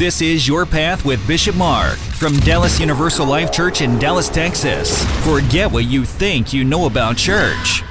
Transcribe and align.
This 0.00 0.22
is 0.22 0.48
Your 0.48 0.64
Path 0.64 1.04
with 1.04 1.20
Bishop 1.28 1.54
Mark 1.56 1.98
from 1.98 2.34
Dallas 2.38 2.80
Universal 2.80 3.26
Life 3.26 3.52
Church 3.52 3.82
in 3.82 3.98
Dallas, 3.98 4.30
Texas. 4.30 5.04
Forget 5.26 5.70
what 5.70 5.84
you 5.84 6.06
think 6.06 6.54
you 6.54 6.64
know 6.64 6.86
about 6.86 7.18
church. 7.18 7.82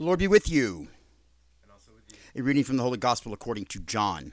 The 0.00 0.06
Lord 0.06 0.18
be 0.18 0.28
with 0.28 0.48
you. 0.48 0.88
And 1.62 1.70
also 1.70 1.90
with 1.94 2.04
you. 2.34 2.40
A 2.40 2.42
reading 2.42 2.64
from 2.64 2.78
the 2.78 2.82
Holy 2.82 2.96
Gospel 2.96 3.34
according 3.34 3.66
to 3.66 3.80
John. 3.80 4.32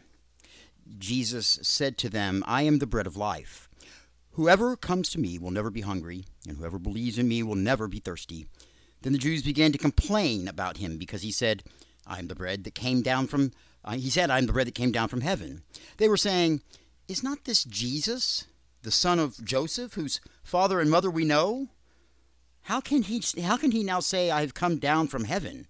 Jesus 0.97 1.59
said 1.61 1.97
to 1.97 2.09
them, 2.09 2.41
I 2.47 2.61
am 2.61 2.79
the 2.79 2.88
bread 2.88 3.05
of 3.05 3.17
life. 3.17 3.67
Whoever 4.31 4.77
comes 4.77 5.09
to 5.09 5.19
me 5.19 5.38
will 5.38 5.51
never 5.51 5.69
be 5.69 5.81
hungry, 5.81 6.23
and 6.47 6.56
whoever 6.56 6.79
believes 6.79 7.19
in 7.19 7.27
me 7.27 7.44
will 7.44 7.56
never 7.56 7.89
be 7.89 8.00
thirsty. 8.00 8.47
Then 9.01 9.11
the 9.11 9.19
Jews 9.19 9.44
began 9.44 9.73
to 9.73 9.77
complain 9.77 10.47
about 10.47 10.77
him 10.77 10.97
because 10.97 11.23
he 11.23 11.33
said, 11.33 11.63
I 12.06 12.19
am 12.19 12.29
the 12.29 12.33
bread 12.35 12.63
that 12.63 12.73
came 12.73 13.01
down 13.01 13.27
from 13.27 13.51
uh, 13.83 13.95
he 13.95 14.09
said, 14.09 14.31
I 14.31 14.38
am 14.38 14.45
the 14.45 14.53
bread 14.53 14.67
that 14.67 14.73
came 14.73 14.94
down 14.94 15.09
from 15.09 15.19
heaven. 15.19 15.63
They 15.97 16.07
were 16.07 16.16
saying, 16.16 16.61
Is 17.09 17.23
not 17.23 17.44
this 17.44 17.66
Jesus, 17.66 18.45
the 18.83 18.91
son 18.91 19.19
of 19.19 19.44
Joseph, 19.44 19.95
whose 19.95 20.22
father 20.44 20.79
and 20.79 20.89
mother 20.89 21.11
we 21.11 21.25
know? 21.25 21.67
How 22.67 22.81
can 22.81 23.03
he 23.03 23.23
how 23.41 23.55
can 23.55 23.72
he 23.72 23.81
now 23.81 24.01
say 24.01 24.29
I 24.29 24.41
have 24.41 24.53
come 24.53 24.78
down 24.78 25.07
from 25.07 25.23
heaven? 25.23 25.67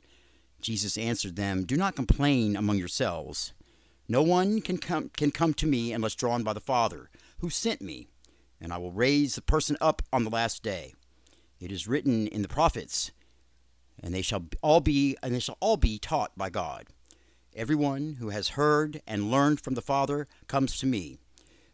Jesus 0.60 0.98
answered 0.98 1.36
them, 1.36 1.64
Do 1.64 1.78
not 1.78 1.96
complain 1.96 2.56
among 2.56 2.80
yourselves. 2.80 3.54
No 4.10 4.24
one 4.24 4.62
can 4.62 4.80
come 4.80 5.12
can 5.16 5.30
come 5.30 5.54
to 5.54 5.68
me 5.68 5.94
unless 5.94 6.16
drawn 6.16 6.42
by 6.42 6.54
the 6.54 6.60
Father, 6.60 7.12
who 7.38 7.52
sent 7.52 7.84
me, 7.84 8.08
and 8.60 8.74
I 8.74 8.80
will 8.80 8.92
raise 8.92 9.36
the 9.36 9.44
person 9.44 9.78
up 9.80 10.02
on 10.12 10.24
the 10.24 10.32
last 10.32 10.64
day. 10.64 10.96
It 11.60 11.72
is 11.72 11.88
written 11.88 12.26
in 12.26 12.42
the 12.42 12.48
prophets, 12.48 13.12
and 14.02 14.12
they 14.12 14.24
shall 14.24 14.46
all 14.64 14.82
be 14.82 15.16
and 15.22 15.36
they 15.36 15.40
shall 15.40 15.58
all 15.60 15.78
be 15.78 16.00
taught 16.00 16.36
by 16.36 16.50
God. 16.50 16.88
Everyone 17.56 18.18
who 18.20 18.30
has 18.30 18.50
heard 18.58 19.04
and 19.06 19.30
learned 19.30 19.62
from 19.62 19.76
the 19.76 19.84
Father 19.84 20.28
comes 20.48 20.80
to 20.80 20.88
me. 20.88 21.20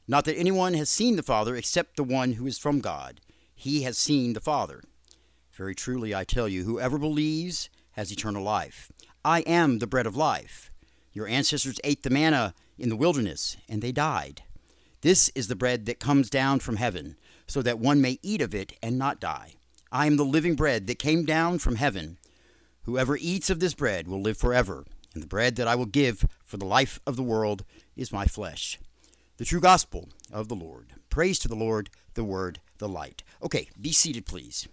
Not 0.06 0.26
that 0.26 0.38
anyone 0.38 0.74
has 0.74 0.90
seen 0.90 1.16
the 1.16 1.24
Father 1.24 1.56
except 1.56 1.96
the 1.96 2.04
one 2.04 2.34
who 2.34 2.46
is 2.46 2.60
from 2.60 2.82
God. 2.82 3.22
He 3.56 3.84
has 3.84 3.98
seen 3.98 4.34
the 4.34 4.42
Father. 4.42 4.84
Very 5.54 5.76
truly 5.76 6.16
I 6.16 6.24
tell 6.24 6.48
you, 6.48 6.64
whoever 6.64 6.98
believes 6.98 7.70
has 7.92 8.12
eternal 8.12 8.44
life. 8.44 8.92
I 9.24 9.42
am 9.42 9.78
the 9.78 9.86
bread 9.86 10.08
of 10.08 10.16
life. 10.16 10.72
Your 11.12 11.28
ancestors 11.28 11.80
ate 11.84 12.02
the 12.02 12.10
manna 12.10 12.56
in 12.80 12.90
the 12.90 12.96
wilderness, 12.96 13.56
and 13.70 13.80
they 13.80 13.92
died. 13.92 14.42
This 15.02 15.30
is 15.36 15.50
the 15.50 15.56
bread 15.56 15.86
that 15.86 16.00
comes 16.00 16.32
down 16.32 16.60
from 16.60 16.78
heaven, 16.78 17.18
so 17.46 17.62
that 17.62 17.78
one 17.78 18.02
may 18.02 18.18
eat 18.24 18.42
of 18.42 18.56
it 18.56 18.74
and 18.82 18.98
not 18.98 19.20
die. 19.20 19.54
I 19.92 20.08
am 20.08 20.18
the 20.18 20.26
living 20.26 20.56
bread 20.56 20.88
that 20.88 20.98
came 20.98 21.24
down 21.24 21.60
from 21.60 21.76
heaven. 21.76 22.18
Whoever 22.86 23.16
eats 23.16 23.52
of 23.52 23.60
this 23.60 23.76
bread 23.76 24.08
will 24.08 24.22
live 24.22 24.38
forever, 24.38 24.86
and 25.14 25.22
the 25.22 25.28
bread 25.28 25.56
that 25.58 25.68
I 25.68 25.76
will 25.76 25.86
give 25.86 26.26
for 26.44 26.58
the 26.58 26.66
life 26.66 27.00
of 27.06 27.16
the 27.16 27.22
world 27.22 27.64
is 27.96 28.12
my 28.12 28.26
flesh. 28.26 28.80
The 29.38 29.46
true 29.46 29.62
gospel 29.62 30.10
of 30.32 30.48
the 30.48 30.56
Lord. 30.56 30.94
Praise 31.12 31.38
to 31.40 31.48
the 31.48 31.56
Lord, 31.56 31.92
the 32.16 32.24
word, 32.24 32.60
the 32.80 32.90
light. 32.90 33.22
Okay, 33.44 33.70
be 33.80 33.92
seated, 33.92 34.26
please. 34.26 34.68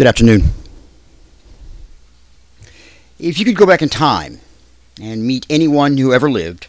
Good 0.00 0.06
afternoon. 0.06 0.44
If 3.18 3.38
you 3.38 3.44
could 3.44 3.54
go 3.54 3.66
back 3.66 3.82
in 3.82 3.90
time 3.90 4.40
and 4.98 5.26
meet 5.26 5.44
anyone 5.50 5.98
who 5.98 6.14
ever 6.14 6.30
lived, 6.30 6.68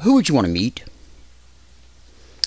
who 0.00 0.14
would 0.14 0.28
you 0.28 0.34
want 0.34 0.48
to 0.48 0.52
meet? 0.52 0.82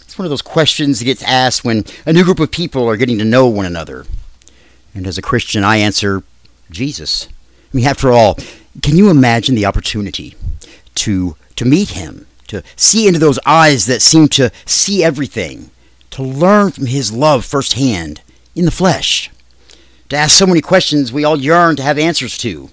It's 0.02 0.18
one 0.18 0.26
of 0.26 0.30
those 0.30 0.42
questions 0.42 1.00
that 1.00 1.06
gets 1.06 1.24
asked 1.24 1.64
when 1.64 1.86
a 2.06 2.12
new 2.12 2.26
group 2.26 2.42
of 2.42 2.52
people 2.52 2.86
are 2.86 2.98
getting 2.98 3.18
to 3.20 3.24
know 3.24 3.48
one 3.48 3.66
another. 3.66 4.06
And 4.94 5.08
as 5.08 5.18
a 5.18 5.22
Christian, 5.22 5.64
I 5.64 5.78
answer 5.78 6.22
Jesus. 6.70 7.30
I 7.74 7.78
mean, 7.78 7.86
after 7.88 8.12
all, 8.12 8.38
can 8.82 8.98
you 8.98 9.10
imagine 9.10 9.56
the 9.56 9.66
opportunity 9.66 10.36
to 10.96 11.38
to 11.56 11.64
meet 11.64 11.92
him, 11.92 12.28
to 12.48 12.62
see 12.76 13.08
into 13.08 13.22
those 13.22 13.40
eyes 13.46 13.86
that 13.86 14.02
seem 14.02 14.28
to 14.28 14.52
see 14.66 15.02
everything, 15.02 15.72
to 16.10 16.22
learn 16.22 16.72
from 16.72 16.88
his 16.88 17.14
love 17.14 17.46
firsthand 17.46 18.20
in 18.54 18.66
the 18.66 18.70
flesh, 18.70 19.30
to 20.14 20.20
ask 20.20 20.38
so 20.38 20.46
many 20.46 20.62
questions 20.62 21.12
we 21.12 21.24
all 21.24 21.40
yearn 21.40 21.76
to 21.76 21.84
have 21.84 21.98
answers 21.98 22.38
to. 22.38 22.70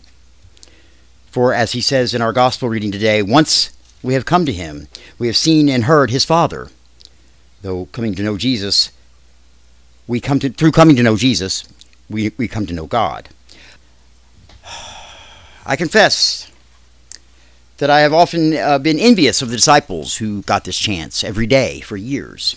For 1.31 1.55
as 1.55 1.73
he 1.73 1.81
says 1.81 2.13
in 2.13 2.21
our 2.21 2.33
gospel 2.33 2.69
reading 2.69 2.93
today, 2.93 3.23
once 3.23 3.71
we 4.03 4.15
have 4.15 4.25
come 4.25 4.45
to 4.47 4.53
him, 4.53 4.89
we 5.19 5.27
have 5.27 5.37
seen 5.37 5.69
and 5.69 5.85
heard 5.85 6.11
his 6.11 6.25
Father. 6.25 6.69
Though 7.63 7.87
coming 7.93 8.15
to 8.15 8.23
know 8.23 8.37
Jesus, 8.37 8.91
we 10.07 10.21
come 10.21 10.39
to 10.41 10.51
through 10.51 10.73
coming 10.73 10.97
to 10.97 11.03
know 11.03 11.17
Jesus, 11.17 11.65
we, 12.09 12.33
we 12.37 12.49
come 12.49 12.67
to 12.67 12.75
know 12.75 12.87
God. 12.87 13.29
I 15.65 15.77
confess 15.77 16.51
that 17.79 17.91
I 17.91 18.01
have 18.01 18.13
often 18.13 18.57
uh, 18.57 18.79
been 18.79 18.99
envious 18.99 19.41
of 19.41 19.49
the 19.49 19.57
disciples 19.57 20.17
who 20.17 20.43
got 20.43 20.65
this 20.65 20.79
chance 20.79 21.25
every 21.25 21.47
day 21.47 21.81
for 21.81 21.97
years. 21.97 22.57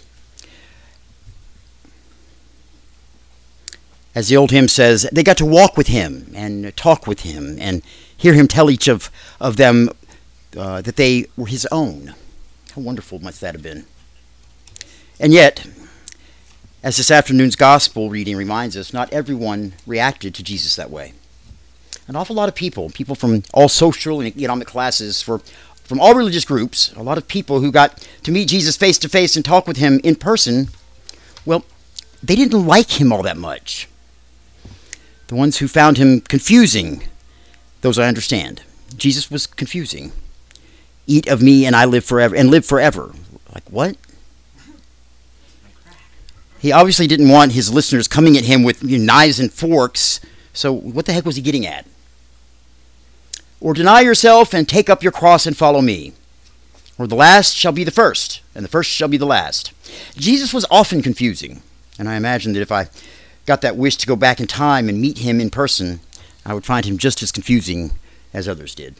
As 4.16 4.30
the 4.30 4.38
old 4.38 4.52
hymn 4.52 4.68
says, 4.68 5.08
they 5.12 5.24
got 5.24 5.38
to 5.38 5.46
walk 5.46 5.76
with 5.76 5.88
him 5.88 6.32
and 6.36 6.76
talk 6.78 7.08
with 7.08 7.22
him 7.22 7.58
and 7.60 7.82
hear 8.16 8.34
him 8.34 8.48
tell 8.48 8.70
each 8.70 8.88
of, 8.88 9.10
of 9.40 9.58
them 9.58 9.90
uh, 10.56 10.82
that 10.82 10.98
they 10.98 11.26
were 11.36 11.48
his 11.48 11.68
own. 11.72 12.14
How 12.76 12.82
wonderful 12.82 13.20
must 13.20 13.42
that 13.42 13.56
have 13.56 13.64
been? 13.64 13.86
And 15.20 15.34
yet, 15.34 15.66
as 16.84 16.98
this 16.98 17.10
afternoon's 17.10 17.56
gospel 17.56 18.10
reading 18.10 18.38
reminds 18.38 18.78
us, 18.78 18.94
not 18.94 19.12
everyone 19.12 19.74
reacted 19.88 20.36
to 20.36 20.44
Jesus 20.44 20.76
that 20.76 20.92
way. 20.92 21.14
An 22.08 22.16
awful 22.16 22.36
lot 22.36 22.50
of 22.50 22.56
people, 22.56 22.90
people 22.90 23.16
from 23.16 23.44
all 23.54 23.70
social 23.70 24.20
and 24.20 24.28
economic 24.28 24.68
classes, 24.68 25.22
for 25.22 25.40
from 25.86 26.00
all 26.00 26.14
religious 26.14 26.46
groups, 26.46 26.94
a 26.94 27.04
lot 27.04 27.18
of 27.18 27.28
people 27.28 27.62
who 27.62 27.72
got 27.72 28.08
to 28.24 28.32
meet 28.32 28.50
Jesus 28.50 28.78
face 28.78 28.98
to 29.00 29.10
face 29.10 29.36
and 29.36 29.44
talk 29.44 29.68
with 29.68 29.78
him 29.78 30.00
in 30.04 30.16
person, 30.16 30.70
well, 31.46 31.64
they 32.22 32.36
didn't 32.36 32.66
like 32.66 33.00
him 33.00 33.12
all 33.12 33.24
that 33.24 33.38
much. 33.38 33.88
The 35.34 35.40
ones 35.40 35.58
who 35.58 35.68
found 35.68 35.98
him 35.98 36.22
confusing, 36.22 37.06
those 37.82 37.98
I 37.98 38.08
understand. 38.08 38.62
Jesus 38.96 39.32
was 39.32 39.48
confusing. 39.48 40.12
Eat 41.08 41.28
of 41.28 41.42
me 41.42 41.66
and 41.66 41.76
I 41.76 41.86
live 41.86 42.06
forever 42.06 42.36
and 42.36 42.52
live 42.52 42.68
forever. 42.68 43.16
Like 43.52 43.64
what? 43.68 43.98
He 46.60 46.72
obviously 46.72 47.08
didn't 47.08 47.30
want 47.30 47.54
his 47.54 47.74
listeners 47.74 48.08
coming 48.08 48.38
at 48.38 48.44
him 48.44 48.62
with 48.62 48.84
you 48.84 49.00
know, 49.00 49.06
knives 49.06 49.40
and 49.40 49.52
forks. 49.52 50.20
So 50.54 50.72
what 50.72 51.08
the 51.08 51.14
heck 51.14 51.26
was 51.26 51.36
he 51.36 51.42
getting 51.42 51.66
at? 51.66 51.88
Or 53.60 53.74
deny 53.74 54.02
yourself 54.02 54.54
and 54.54 54.70
take 54.70 54.88
up 54.88 55.02
your 55.02 55.12
cross 55.12 55.48
and 55.48 55.58
follow 55.58 55.82
me. 55.82 56.14
Or 57.00 57.08
the 57.08 57.16
last 57.16 57.56
shall 57.56 57.72
be 57.72 57.84
the 57.84 57.90
first, 57.90 58.42
and 58.54 58.64
the 58.64 58.70
first 58.70 58.92
shall 58.92 59.08
be 59.08 59.18
the 59.18 59.26
last. 59.26 59.74
Jesus 60.16 60.54
was 60.54 60.68
often 60.70 61.02
confusing, 61.02 61.64
and 61.98 62.08
I 62.08 62.18
imagine 62.18 62.54
that 62.54 62.62
if 62.62 62.72
I 62.72 62.90
got 63.46 63.62
that 63.62 63.78
wish 63.78 63.98
to 63.98 64.08
go 64.08 64.16
back 64.16 64.40
in 64.40 64.48
time 64.48 64.90
and 64.90 65.02
meet 65.02 65.20
him 65.20 65.40
in 65.42 65.50
person, 65.50 66.00
I 66.46 66.54
would 66.54 66.66
find 66.66 66.86
him 66.86 66.98
just 66.98 67.22
as 67.22 67.32
confusing 67.32 67.92
as 68.34 68.48
others 68.48 68.76
did. 68.76 68.96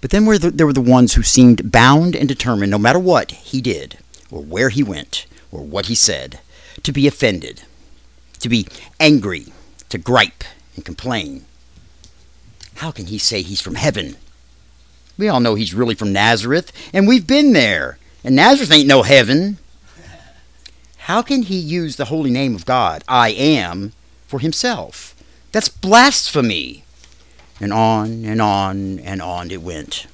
But 0.00 0.10
then 0.10 0.24
there 0.24 0.66
were 0.66 0.72
the 0.72 0.80
ones 0.80 1.14
who 1.14 1.22
seemed 1.22 1.70
bound 1.70 2.16
and 2.16 2.28
determined, 2.28 2.70
no 2.70 2.78
matter 2.78 2.98
what 2.98 3.30
he 3.32 3.60
did, 3.60 3.98
or 4.30 4.42
where 4.42 4.70
he 4.70 4.82
went, 4.82 5.26
or 5.52 5.62
what 5.62 5.86
he 5.86 5.94
said, 5.94 6.40
to 6.82 6.92
be 6.92 7.06
offended, 7.06 7.62
to 8.38 8.48
be 8.48 8.66
angry, 8.98 9.52
to 9.90 9.98
gripe 9.98 10.44
and 10.74 10.84
complain. 10.84 11.44
How 12.76 12.90
can 12.90 13.06
he 13.06 13.18
say 13.18 13.42
he's 13.42 13.60
from 13.60 13.74
heaven? 13.74 14.16
We 15.18 15.28
all 15.28 15.40
know 15.40 15.54
he's 15.54 15.74
really 15.74 15.94
from 15.94 16.14
Nazareth, 16.14 16.72
and 16.94 17.06
we've 17.06 17.26
been 17.26 17.52
there, 17.52 17.98
and 18.24 18.34
Nazareth 18.34 18.72
ain't 18.72 18.88
no 18.88 19.02
heaven. 19.02 19.58
How 21.04 21.22
can 21.22 21.42
he 21.42 21.58
use 21.58 21.96
the 21.96 22.06
holy 22.06 22.30
name 22.30 22.54
of 22.54 22.66
God, 22.66 23.02
I 23.08 23.30
am, 23.30 23.92
for 24.26 24.38
himself? 24.38 25.14
That's 25.50 25.68
blasphemy. 25.68 26.84
And 27.58 27.72
on 27.72 28.24
and 28.24 28.40
on 28.40 28.98
and 29.00 29.20
on 29.20 29.50
it 29.50 29.62
went. 29.62 30.06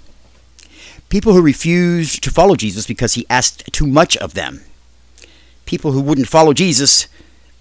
People 1.08 1.32
who 1.32 1.42
refused 1.42 2.22
to 2.22 2.30
follow 2.30 2.54
Jesus 2.56 2.86
because 2.86 3.14
he 3.14 3.26
asked 3.28 3.72
too 3.72 3.86
much 3.86 4.16
of 4.18 4.34
them. 4.34 4.62
People 5.64 5.92
who 5.92 6.00
wouldn't 6.00 6.28
follow 6.28 6.52
Jesus 6.52 7.08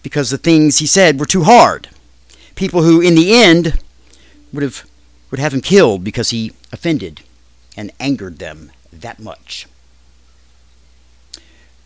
because 0.04 0.30
the 0.30 0.38
things 0.38 0.77
he 0.77 0.88
said 0.88 1.19
were 1.19 1.25
too 1.25 1.44
hard. 1.44 1.89
People 2.56 2.83
who, 2.83 3.01
in 3.01 3.16
the 3.16 3.33
end, 3.33 3.80
would 4.54 4.63
have 4.63 4.86
would 5.31 5.39
have 5.39 5.54
him 5.54 5.62
killed 5.62 6.04
because 6.04 6.30
he 6.30 6.54
offended 6.72 7.22
and 7.75 7.92
angered 8.00 8.38
them 8.38 8.72
that 8.94 9.19
much. 9.19 9.68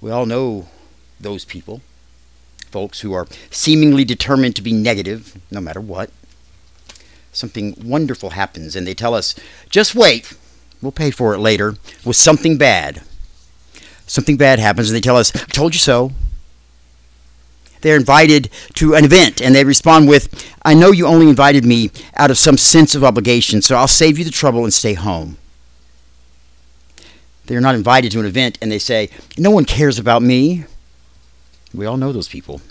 We 0.02 0.12
all 0.12 0.26
know 0.26 0.68
those 1.20 1.46
people, 1.46 1.82
folks 2.72 3.02
who 3.02 3.14
are 3.14 3.28
seemingly 3.50 4.06
determined 4.06 4.56
to 4.56 4.62
be 4.62 4.74
negative 4.74 5.40
no 5.52 5.60
matter 5.60 5.82
what 5.82 6.12
something 7.32 7.76
wonderful 7.84 8.32
happens 8.32 8.76
and 8.76 8.86
they 8.86 8.94
tell 8.94 9.14
us, 9.14 9.36
just 9.70 9.96
wait, 9.96 10.34
we'll 10.82 10.92
pay 10.92 11.12
for 11.12 11.34
it 11.34 11.40
later, 11.40 11.76
with 12.06 12.16
something 12.16 12.58
bad. 12.58 13.02
Something 14.08 14.38
bad 14.38 14.60
happens 14.60 14.90
and 14.90 14.96
they 14.96 15.02
tell 15.02 15.18
us, 15.18 15.36
I 15.36 15.46
told 15.46 15.74
you 15.74 15.80
so. 15.80 16.12
They're 17.82 17.96
invited 17.96 18.50
to 18.76 18.96
an 18.96 19.06
event 19.06 19.42
and 19.42 19.56
they 19.56 19.64
respond 19.64 20.10
with, 20.10 20.54
I 20.66 20.74
know 20.74 20.92
you 20.92 21.06
only 21.06 21.30
invited 21.30 21.64
me 21.64 21.92
out 22.16 22.32
of 22.32 22.38
some 22.38 22.58
sense 22.58 22.94
of 22.94 23.04
obligation, 23.04 23.62
so 23.62 23.78
I'll 23.78 23.88
save 23.88 24.18
you 24.20 24.26
the 24.26 24.32
trouble 24.32 24.64
and 24.64 24.74
stay 24.74 24.96
home. 24.96 25.38
They're 27.46 27.62
not 27.62 27.76
invited 27.76 28.12
to 28.12 28.20
an 28.20 28.26
event 28.26 28.58
and 28.62 28.72
they 28.72 28.80
say, 28.80 29.10
No 29.38 29.50
one 29.50 29.66
cares 29.66 29.98
about 29.98 30.22
me. 30.22 30.66
We 31.74 31.86
all 31.86 31.98
know 31.98 32.12
those 32.12 32.28
people. 32.28 32.62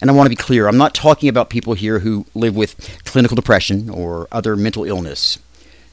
And 0.00 0.10
I 0.10 0.14
want 0.14 0.26
to 0.26 0.30
be 0.30 0.36
clear 0.36 0.68
I'm 0.68 0.76
not 0.76 0.94
talking 0.94 1.28
about 1.28 1.50
people 1.50 1.74
here 1.74 2.00
who 2.00 2.26
live 2.34 2.54
with 2.56 3.00
clinical 3.04 3.34
depression 3.34 3.88
or 3.90 4.28
other 4.30 4.56
mental 4.56 4.84
illness. 4.84 5.38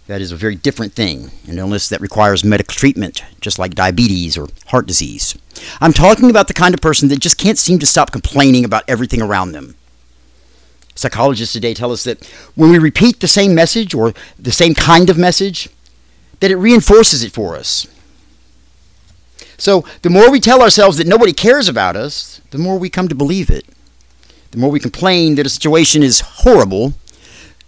That 0.08 0.20
is 0.20 0.34
a 0.34 0.36
very 0.36 0.56
different 0.56 0.94
thing, 0.94 1.32
an 1.48 1.58
illness 1.58 1.88
that 1.88 2.02
requires 2.02 2.44
medical 2.44 2.76
treatment, 2.76 3.24
just 3.40 3.58
like 3.58 3.74
diabetes 3.74 4.38
or 4.38 4.50
heart 4.68 4.86
disease. 4.86 5.38
I'm 5.80 5.94
talking 5.94 6.30
about 6.30 6.50
the 6.50 6.54
kind 6.54 6.74
of 6.74 6.82
person 6.82 7.08
that 7.08 7.20
just 7.20 7.38
can't 7.38 7.58
seem 7.58 7.80
to 7.80 7.86
stop 7.86 8.12
complaining 8.12 8.66
about 8.66 8.84
everything 8.88 9.22
around 9.22 9.54
them. 9.54 9.76
Psychologists 10.96 11.54
today 11.54 11.74
tell 11.74 11.92
us 11.92 12.04
that 12.04 12.26
when 12.56 12.70
we 12.70 12.80
repeat 12.80 13.22
the 13.22 13.28
same 13.30 13.56
message 13.56 13.94
or 13.96 14.14
the 14.38 14.52
same 14.52 14.76
kind 14.76 15.10
of 15.10 15.18
message, 15.18 15.70
that 16.42 16.52
it 16.52 16.58
reinforces 16.58 17.24
it 17.24 17.32
for 17.32 17.56
us. 17.56 17.88
So 19.64 19.86
the 20.02 20.10
more 20.10 20.30
we 20.30 20.40
tell 20.40 20.62
ourselves 20.62 20.98
that 20.98 21.08
nobody 21.08 21.34
cares 21.34 21.70
about 21.70 21.96
us, 21.96 22.42
the 22.52 22.58
more 22.58 22.78
we 22.78 22.90
come 22.90 23.08
to 23.08 23.16
believe 23.16 23.50
it 23.50 23.66
the 24.54 24.60
more 24.60 24.70
we 24.70 24.80
complain 24.80 25.34
that 25.34 25.48
a 25.48 25.50
situation 25.50 26.04
is 26.04 26.20
horrible, 26.20 26.94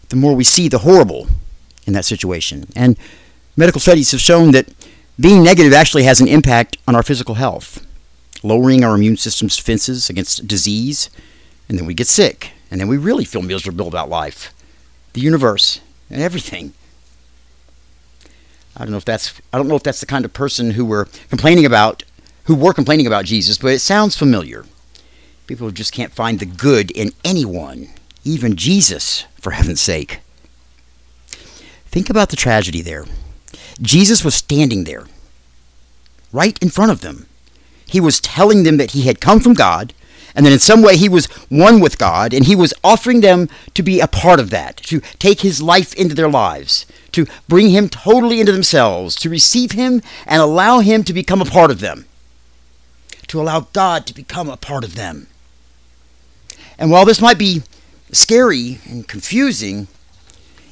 the 0.10 0.16
more 0.16 0.36
we 0.36 0.44
see 0.44 0.70
the 0.70 0.78
horrible 0.78 1.28
in 1.88 1.94
that 1.94 2.06
situation. 2.06 2.68
And 2.75 2.96
medical 3.58 3.82
studies 3.82 4.12
have 4.12 4.22
shown 4.22 4.52
that 4.52 4.68
being 5.20 5.44
negative 5.44 5.74
actually 5.74 6.04
has 6.04 6.22
an 6.22 6.28
impact 6.28 6.78
on 6.88 6.96
our 6.96 7.02
physical 7.02 7.36
health, 7.36 7.84
lowering 8.44 8.84
our 8.84 8.94
immune 8.94 9.18
system's 9.18 9.58
defenses 9.58 10.12
against 10.12 10.48
disease, 10.48 11.10
and 11.68 11.80
then 11.80 11.88
we 11.88 11.96
get 11.96 12.06
sick, 12.06 12.52
and 12.70 12.80
then 12.80 12.88
we 12.88 12.98
really 12.98 13.25
feel 13.25 13.42
miserable 13.42 13.88
about 13.88 14.08
life, 14.08 14.54
the 15.14 15.22
universe, 15.22 15.82
and 16.12 16.22
everything. 16.22 16.74
I 18.77 18.84
don't 18.84 18.91
know 18.91 18.98
if 18.98 19.05
that's 19.05 19.39
I 19.53 19.58
don't 19.58 19.67
know 19.67 19.75
if 19.75 19.84
that's 19.84 20.00
the 20.00 20.05
kind 20.05 20.25
of 20.25 20.34
person 20.34 20.72
who 20.72 20.86
we're 20.86 21.05
complaining 21.29 21.65
about, 21.65 22.03
who 22.46 22.55
were 22.55 22.74
complaining 22.74 23.08
about 23.08 23.25
Jesus, 23.25 23.58
but 23.58 23.72
it 23.72 23.79
sounds 23.79 24.17
familiar. 24.17 24.65
People 25.48 25.72
just 25.72 25.94
can't 25.94 26.12
find 26.13 26.39
the 26.39 26.46
good 26.46 26.91
in 26.91 27.12
anyone, 27.24 27.89
even 28.24 28.55
Jesus, 28.55 29.25
for 29.39 29.51
heaven's 29.51 29.82
sake. 29.82 30.20
Think 31.86 32.10
about 32.10 32.29
the 32.29 32.36
tragedy 32.36 32.82
there. 32.82 33.05
Jesus 33.82 34.25
was 34.25 34.36
standing 34.36 34.84
there, 34.84 35.05
right 36.34 36.58
in 36.62 36.70
front 36.70 36.91
of 36.91 37.01
them. 37.01 37.27
He 37.88 38.01
was 38.01 38.20
telling 38.20 38.63
them 38.63 38.77
that 38.77 38.91
he 38.91 39.03
had 39.03 39.22
come 39.22 39.39
from 39.39 39.53
God, 39.53 39.94
and 40.36 40.46
that 40.46 40.54
in 40.54 40.60
some 40.60 40.82
way 40.82 40.98
he 40.98 41.08
was 41.08 41.27
one 41.50 41.80
with 41.80 41.98
God, 41.98 42.34
and 42.34 42.46
he 42.46 42.56
was 42.56 42.74
offering 42.84 43.22
them 43.22 43.50
to 43.74 43.82
be 43.82 44.00
a 44.00 44.08
part 44.08 44.39
of 44.39 44.50
that, 44.50 44.77
to 44.77 45.00
take 45.18 45.42
his 45.42 45.62
life 45.62 45.94
into 45.94 46.13
their 46.13 46.30
lives, 46.30 46.86
to 47.13 47.25
bring 47.48 47.70
him 47.70 47.88
totally 47.88 48.39
into 48.42 48.51
themselves, 48.51 49.15
to 49.15 49.30
receive 49.30 49.72
him 49.72 50.01
and 50.27 50.42
allow 50.42 50.80
him 50.80 51.04
to 51.06 51.13
become 51.13 51.42
a 51.42 51.46
part 51.46 51.72
of 51.72 51.80
them, 51.80 52.06
to 53.27 53.39
allow 53.39 53.62
God 53.72 54.06
to 54.08 54.13
become 54.13 54.50
a 54.50 54.58
part 54.58 54.84
of 54.84 54.96
them. 54.96 55.27
And 56.77 56.92
while 56.92 57.06
this 57.06 57.22
might 57.22 57.38
be 57.38 57.63
scary 58.12 58.80
and 58.86 59.08
confusing, 59.08 59.88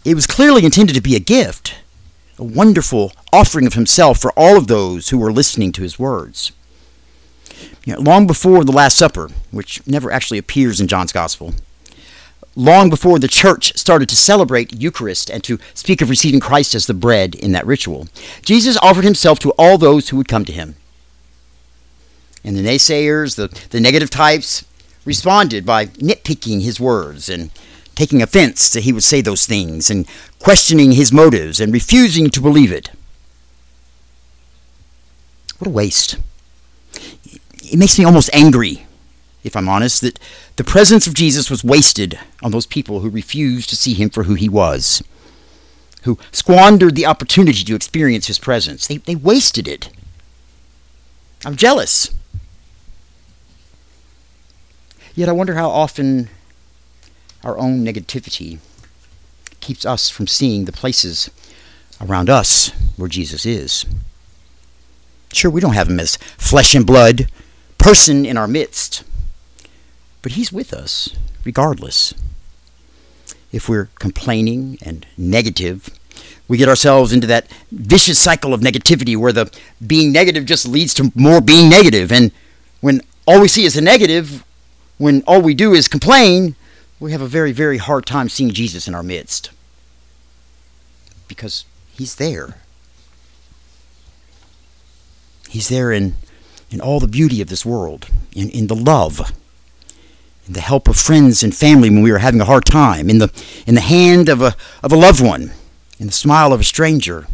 it 0.03 0.15
was 0.15 0.27
clearly 0.27 0.65
intended 0.65 0.93
to 0.93 1.01
be 1.01 1.15
a 1.15 1.19
gift, 1.19 1.75
a 2.37 2.43
wonderful 2.43 3.13
offering 3.31 3.65
of 3.65 3.75
himself 3.75 4.19
for 4.19 4.33
all 4.35 4.57
of 4.57 4.67
those 4.67 5.09
who 5.09 5.17
were 5.17 5.31
listening 5.31 5.71
to 5.71 5.81
his 5.81 5.97
words. 5.97 6.51
You 7.85 7.93
know, 7.93 7.99
long 7.99 8.27
before 8.27 8.63
the 8.63 8.71
Last 8.71 8.97
Supper, 8.97 9.29
which 9.51 9.85
never 9.87 10.11
actually 10.11 10.37
appears 10.37 10.79
in 10.79 10.87
John's 10.87 11.11
Gospel, 11.11 11.53
long 12.55 12.89
before 12.89 13.19
the 13.19 13.27
church 13.27 13.77
started 13.77 14.07
to 14.09 14.15
celebrate 14.15 14.79
Eucharist 14.79 15.29
and 15.29 15.43
to 15.43 15.59
speak 15.73 16.01
of 16.01 16.09
receiving 16.09 16.39
Christ 16.39 16.75
as 16.75 16.85
the 16.85 16.93
bread 16.93 17.35
in 17.35 17.51
that 17.51 17.65
ritual, 17.65 18.07
Jesus 18.41 18.77
offered 18.77 19.03
himself 19.03 19.39
to 19.39 19.51
all 19.57 19.77
those 19.77 20.09
who 20.09 20.17
would 20.17 20.27
come 20.27 20.45
to 20.45 20.53
him. 20.53 20.75
And 22.43 22.55
the 22.55 22.63
naysayers, 22.63 23.35
the, 23.35 23.47
the 23.69 23.79
negative 23.79 24.09
types, 24.09 24.65
responded 25.05 25.65
by 25.65 25.87
nitpicking 25.87 26.61
his 26.61 26.79
words 26.79 27.29
and 27.29 27.51
taking 27.95 28.21
offense 28.21 28.71
that 28.71 28.83
he 28.83 28.93
would 28.93 29.03
say 29.03 29.21
those 29.21 29.45
things 29.45 29.89
and 29.89 30.07
questioning 30.39 30.93
his 30.93 31.11
motives 31.11 31.59
and 31.59 31.73
refusing 31.73 32.29
to 32.29 32.41
believe 32.41 32.71
it. 32.71 32.89
What 35.59 35.67
a 35.67 35.71
waste. 35.71 36.17
It 37.73 37.79
makes 37.79 37.97
me 37.97 38.05
almost 38.05 38.29
angry, 38.33 38.85
if 39.43 39.55
I'm 39.55 39.67
honest, 39.67 40.01
that 40.01 40.19
the 40.57 40.63
presence 40.63 41.07
of 41.07 41.15
Jesus 41.15 41.49
was 41.49 41.63
wasted 41.63 42.19
on 42.43 42.51
those 42.51 42.67
people 42.67 42.99
who 42.99 43.09
refused 43.09 43.67
to 43.71 43.75
see 43.75 43.95
him 43.95 44.11
for 44.11 44.25
who 44.25 44.35
he 44.35 44.47
was, 44.47 45.01
who 46.03 46.19
squandered 46.31 46.95
the 46.95 47.07
opportunity 47.07 47.63
to 47.63 47.73
experience 47.73 48.27
his 48.27 48.37
presence. 48.37 48.85
They, 48.85 48.97
they 48.97 49.15
wasted 49.15 49.67
it. 49.67 49.89
I'm 51.43 51.55
jealous. 51.55 52.13
Yet 55.15 55.27
I 55.27 55.31
wonder 55.31 55.55
how 55.55 55.71
often 55.71 56.29
our 57.43 57.57
own 57.57 57.83
negativity 57.83 58.59
keeps 59.61 59.83
us 59.83 60.11
from 60.11 60.27
seeing 60.27 60.65
the 60.65 60.71
places 60.71 61.31
around 61.99 62.29
us 62.29 62.69
where 62.97 63.09
Jesus 63.09 63.47
is. 63.47 63.87
Sure, 65.31 65.49
we 65.49 65.59
don't 65.59 65.73
have 65.73 65.89
him 65.89 65.99
as 65.99 66.17
flesh 66.37 66.75
and 66.75 66.85
blood, 66.85 67.27
person 67.83 68.25
in 68.25 68.37
our 68.37 68.47
midst, 68.47 69.03
but 70.21 70.31
he's 70.31 70.53
with 70.53 70.73
us 70.73 71.09
regardless. 71.43 72.13
If 73.51 73.67
we're 73.67 73.89
complaining 73.99 74.77
and 74.81 75.05
negative, 75.17 75.89
we 76.47 76.57
get 76.57 76.69
ourselves 76.69 77.11
into 77.11 77.27
that 77.27 77.47
vicious 77.71 78.17
cycle 78.17 78.53
of 78.53 78.61
negativity 78.61 79.17
where 79.17 79.33
the 79.33 79.51
being 79.85 80.13
negative 80.13 80.45
just 80.45 80.65
leads 80.65 80.93
to 80.93 81.11
more 81.13 81.41
being 81.41 81.69
negative. 81.69 82.09
And 82.09 82.31
when 82.79 83.01
all 83.27 83.41
we 83.41 83.49
see 83.49 83.65
is 83.65 83.73
the 83.73 83.81
negative, 83.81 84.45
when 84.97 85.21
all 85.27 85.41
we 85.41 85.53
do 85.53 85.73
is 85.73 85.89
complain, 85.89 86.55
we 87.01 87.11
have 87.11 87.21
a 87.21 87.27
very, 87.27 87.51
very 87.51 87.79
hard 87.79 88.05
time 88.05 88.29
seeing 88.29 88.51
Jesus 88.51 88.87
in 88.87 88.95
our 88.95 89.03
midst. 89.03 89.51
Because 91.27 91.65
he's 91.91 92.15
there. 92.15 92.55
He's 95.49 95.67
there 95.67 95.91
in, 95.91 96.15
in 96.73 96.81
all 96.81 96.99
the 96.99 97.07
beauty 97.07 97.39
of 97.39 97.49
this 97.49 97.63
world, 97.63 98.07
in, 98.35 98.49
in 98.49 98.65
the 98.65 98.75
love, 98.75 99.31
in 100.47 100.53
the 100.53 100.59
help 100.59 100.87
of 100.87 100.97
friends 100.97 101.43
and 101.43 101.55
family 101.55 101.87
when 101.87 102.01
we 102.01 102.09
are 102.09 102.17
having 102.17 102.41
a 102.41 102.45
hard 102.45 102.65
time, 102.65 103.11
in 103.11 103.19
the, 103.19 103.31
in 103.67 103.75
the 103.75 103.81
hand 103.81 104.27
of 104.27 104.41
a, 104.41 104.55
of 104.81 104.91
a 104.91 104.95
loved 104.95 105.23
one, 105.23 105.51
in 105.99 106.07
the 106.07 106.11
smile 106.11 106.51
of 106.51 106.59
a 106.59 106.63
stranger, 106.63 107.27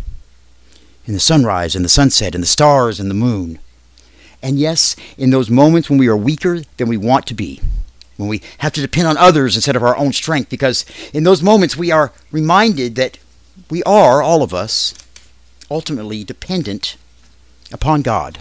in 1.06 1.14
the 1.14 1.22
sunrise 1.22 1.74
and 1.74 1.86
the 1.86 1.90
sunset, 1.90 2.36
and 2.36 2.44
the 2.44 2.48
stars 2.48 3.00
and 3.00 3.10
the 3.10 3.16
moon. 3.16 3.60
And 4.44 4.60
yes, 4.60 4.98
in 5.18 5.30
those 5.30 5.50
moments 5.50 5.90
when 5.90 5.98
we 5.98 6.10
are 6.10 6.18
weaker 6.18 6.60
than 6.76 6.90
we 6.90 6.98
want 6.98 7.26
to 7.28 7.34
be, 7.34 7.62
when 8.18 8.28
we 8.28 8.42
have 8.58 8.74
to 8.74 8.82
depend 8.82 9.08
on 9.08 9.16
others 9.16 9.56
instead 9.56 9.78
of 9.78 9.84
our 9.84 9.96
own 9.96 10.12
strength, 10.12 10.50
because 10.50 10.86
in 11.14 11.24
those 11.24 11.42
moments 11.42 11.78
we 11.78 11.92
are 11.92 12.12
reminded 12.30 12.96
that 12.96 13.18
we 13.70 13.82
are, 13.84 14.22
all 14.22 14.44
of 14.44 14.54
us, 14.54 14.94
ultimately 15.72 16.26
dependent 16.26 16.98
upon 17.72 18.02
God. 18.02 18.40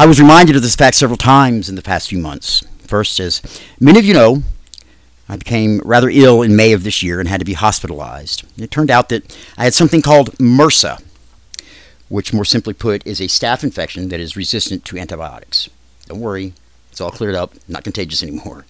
I 0.00 0.06
was 0.06 0.18
reminded 0.18 0.56
of 0.56 0.62
this 0.62 0.76
fact 0.76 0.96
several 0.96 1.18
times 1.18 1.68
in 1.68 1.74
the 1.74 1.82
past 1.82 2.08
few 2.08 2.16
months. 2.16 2.64
First, 2.78 3.20
as 3.20 3.42
many 3.78 3.98
of 3.98 4.06
you 4.06 4.14
know, 4.14 4.42
I 5.28 5.36
became 5.36 5.82
rather 5.84 6.08
ill 6.08 6.40
in 6.40 6.56
May 6.56 6.72
of 6.72 6.84
this 6.84 7.02
year 7.02 7.20
and 7.20 7.28
had 7.28 7.40
to 7.40 7.44
be 7.44 7.52
hospitalized. 7.52 8.44
It 8.56 8.70
turned 8.70 8.90
out 8.90 9.10
that 9.10 9.36
I 9.58 9.64
had 9.64 9.74
something 9.74 10.00
called 10.00 10.32
MRSA, 10.38 11.02
which, 12.08 12.32
more 12.32 12.46
simply 12.46 12.72
put, 12.72 13.06
is 13.06 13.20
a 13.20 13.24
staph 13.24 13.62
infection 13.62 14.08
that 14.08 14.20
is 14.20 14.38
resistant 14.38 14.86
to 14.86 14.96
antibiotics. 14.96 15.68
Don't 16.06 16.20
worry, 16.20 16.54
it's 16.90 17.02
all 17.02 17.10
cleared 17.10 17.34
up, 17.34 17.52
not 17.68 17.84
contagious 17.84 18.22
anymore. 18.22 18.64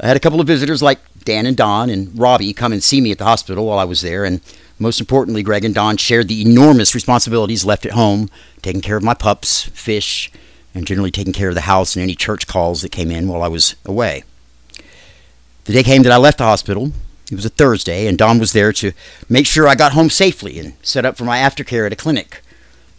I 0.00 0.08
had 0.08 0.16
a 0.16 0.20
couple 0.20 0.40
of 0.40 0.48
visitors 0.48 0.82
like 0.82 0.98
Dan 1.22 1.46
and 1.46 1.56
Don 1.56 1.90
and 1.90 2.18
Robbie 2.18 2.52
come 2.54 2.72
and 2.72 2.82
see 2.82 3.00
me 3.00 3.12
at 3.12 3.18
the 3.18 3.24
hospital 3.24 3.66
while 3.66 3.78
I 3.78 3.84
was 3.84 4.00
there, 4.00 4.24
and 4.24 4.40
most 4.78 5.00
importantly, 5.00 5.42
Greg 5.42 5.64
and 5.64 5.74
Don 5.74 5.96
shared 5.96 6.28
the 6.28 6.42
enormous 6.42 6.94
responsibilities 6.94 7.64
left 7.64 7.84
at 7.84 7.92
home, 7.92 8.30
taking 8.62 8.80
care 8.80 8.96
of 8.96 9.02
my 9.02 9.14
pups, 9.14 9.64
fish, 9.64 10.30
and 10.74 10.86
generally 10.86 11.10
taking 11.10 11.32
care 11.32 11.48
of 11.48 11.54
the 11.54 11.62
house 11.62 11.96
and 11.96 12.02
any 12.02 12.14
church 12.14 12.46
calls 12.46 12.82
that 12.82 12.92
came 12.92 13.10
in 13.10 13.26
while 13.26 13.42
I 13.42 13.48
was 13.48 13.74
away. 13.84 14.22
The 15.64 15.72
day 15.72 15.82
came 15.82 16.02
that 16.04 16.12
I 16.12 16.16
left 16.16 16.38
the 16.38 16.44
hospital. 16.44 16.92
It 17.30 17.34
was 17.34 17.44
a 17.44 17.50
Thursday, 17.50 18.06
and 18.06 18.16
Don 18.16 18.38
was 18.38 18.52
there 18.52 18.72
to 18.74 18.92
make 19.28 19.46
sure 19.46 19.68
I 19.68 19.74
got 19.74 19.92
home 19.92 20.08
safely 20.08 20.58
and 20.58 20.74
set 20.82 21.04
up 21.04 21.16
for 21.16 21.24
my 21.24 21.38
aftercare 21.38 21.84
at 21.84 21.92
a 21.92 21.96
clinic, 21.96 22.42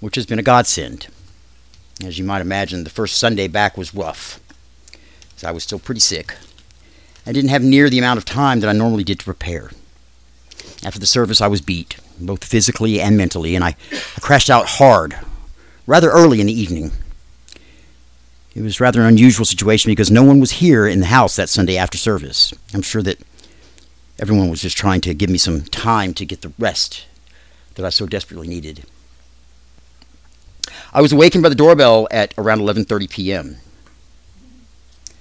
which 0.01 0.15
has 0.15 0.25
been 0.25 0.37
a 0.37 0.43
godsend. 0.43 1.07
As 2.03 2.19
you 2.19 2.25
might 2.25 2.41
imagine, 2.41 2.83
the 2.83 2.89
first 2.89 3.17
Sunday 3.17 3.47
back 3.47 3.77
was 3.77 3.95
rough, 3.95 4.39
as 5.35 5.43
I 5.43 5.51
was 5.51 5.63
still 5.63 5.79
pretty 5.79 6.01
sick. 6.01 6.35
I 7.25 7.31
didn't 7.31 7.49
have 7.49 7.63
near 7.63 7.89
the 7.89 7.99
amount 7.99 8.17
of 8.17 8.25
time 8.25 8.59
that 8.59 8.69
I 8.69 8.73
normally 8.73 9.03
did 9.03 9.19
to 9.19 9.25
prepare. 9.25 9.71
After 10.83 10.99
the 10.99 11.05
service, 11.05 11.41
I 11.41 11.47
was 11.47 11.61
beat, 11.61 11.97
both 12.19 12.43
physically 12.43 13.01
and 13.01 13.17
mentally, 13.17 13.55
and 13.55 13.63
I, 13.63 13.75
I 13.91 14.19
crashed 14.21 14.49
out 14.49 14.65
hard, 14.67 15.17
rather 15.85 16.09
early 16.09 16.39
in 16.39 16.47
the 16.47 16.59
evening. 16.59 16.91
It 18.55 18.61
was 18.61 18.79
rather 18.79 19.01
an 19.01 19.07
unusual 19.07 19.45
situation 19.45 19.91
because 19.91 20.09
no 20.09 20.23
one 20.23 20.39
was 20.39 20.51
here 20.51 20.87
in 20.87 21.01
the 21.01 21.07
house 21.07 21.35
that 21.35 21.49
Sunday 21.49 21.77
after 21.77 21.97
service. 21.97 22.53
I'm 22.73 22.81
sure 22.81 23.01
that 23.03 23.19
everyone 24.17 24.49
was 24.49 24.61
just 24.61 24.77
trying 24.77 25.01
to 25.01 25.13
give 25.13 25.29
me 25.29 25.37
some 25.37 25.61
time 25.63 26.13
to 26.15 26.25
get 26.25 26.41
the 26.41 26.53
rest 26.57 27.05
that 27.75 27.85
I 27.85 27.89
so 27.89 28.05
desperately 28.05 28.47
needed. 28.47 28.85
I 30.93 31.01
was 31.01 31.13
awakened 31.13 31.43
by 31.43 31.49
the 31.49 31.55
doorbell 31.55 32.07
at 32.09 32.33
around 32.37 32.59
11:30 32.59 33.09
p.m. 33.09 33.57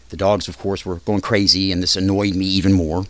The 0.08 0.16
dogs, 0.16 0.48
of 0.48 0.58
course, 0.58 0.86
were 0.86 0.96
going 0.96 1.20
crazy, 1.20 1.70
and 1.70 1.82
this 1.82 1.96
annoyed 1.96 2.34
me 2.34 2.46
even 2.46 2.72
more. 2.72 3.04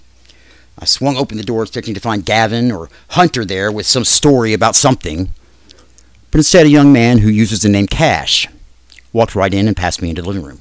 I 0.78 0.84
swung 0.84 1.16
open 1.16 1.36
the 1.36 1.42
door 1.42 1.62
expecting 1.62 1.94
to 1.94 2.00
find 2.00 2.24
Gavin 2.24 2.70
or 2.70 2.88
Hunter 3.10 3.44
there 3.44 3.72
with 3.72 3.86
some 3.86 4.04
story 4.04 4.52
about 4.52 4.76
something. 4.76 5.32
But 6.30 6.38
instead, 6.38 6.66
a 6.66 6.70
young 6.70 6.92
man 6.92 7.18
who 7.18 7.28
uses 7.28 7.62
the 7.62 7.68
name 7.68 7.88
Cash 7.88 8.46
walked 9.12 9.34
right 9.34 9.52
in 9.52 9.66
and 9.66 9.76
passed 9.76 10.00
me 10.00 10.10
into 10.10 10.22
the 10.22 10.28
living 10.28 10.44
room. 10.44 10.60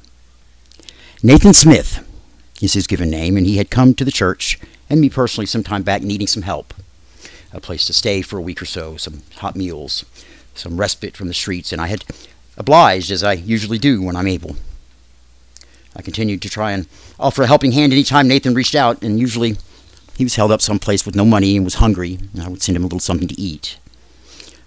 Nathan 1.22 1.54
Smith 1.54 2.04
is 2.60 2.72
his 2.72 2.86
given 2.86 3.10
name, 3.10 3.36
and 3.36 3.46
he 3.46 3.58
had 3.58 3.70
come 3.70 3.94
to 3.94 4.04
the 4.04 4.10
church 4.10 4.58
and 4.90 5.00
me 5.00 5.08
personally 5.08 5.46
some 5.46 5.62
time 5.62 5.82
back 5.82 6.02
needing 6.02 6.26
some 6.26 6.42
help. 6.42 6.74
A 7.52 7.60
place 7.60 7.86
to 7.86 7.92
stay 7.92 8.22
for 8.22 8.38
a 8.38 8.42
week 8.42 8.60
or 8.60 8.66
so, 8.66 8.96
some 8.96 9.22
hot 9.36 9.54
meals, 9.54 10.04
some 10.54 10.78
respite 10.78 11.16
from 11.16 11.28
the 11.28 11.34
streets, 11.34 11.72
and 11.72 11.80
I 11.80 11.86
had 11.86 12.04
obliged 12.56 13.10
as 13.10 13.22
I 13.22 13.34
usually 13.34 13.78
do 13.78 14.02
when 14.02 14.16
I'm 14.16 14.26
able. 14.26 14.56
I 15.94 16.02
continued 16.02 16.42
to 16.42 16.50
try 16.50 16.72
and 16.72 16.86
offer 17.18 17.42
a 17.42 17.46
helping 17.46 17.72
hand 17.72 17.92
any 17.92 18.02
time 18.04 18.26
Nathan 18.26 18.54
reached 18.54 18.74
out, 18.74 19.02
and 19.02 19.20
usually 19.20 19.56
he 20.18 20.24
was 20.24 20.34
held 20.34 20.50
up 20.50 20.60
someplace 20.60 21.06
with 21.06 21.14
no 21.14 21.24
money 21.24 21.54
and 21.54 21.64
was 21.64 21.76
hungry, 21.76 22.18
and 22.34 22.42
I 22.42 22.48
would 22.48 22.60
send 22.60 22.74
him 22.74 22.82
a 22.82 22.86
little 22.86 22.98
something 22.98 23.28
to 23.28 23.40
eat. 23.40 23.78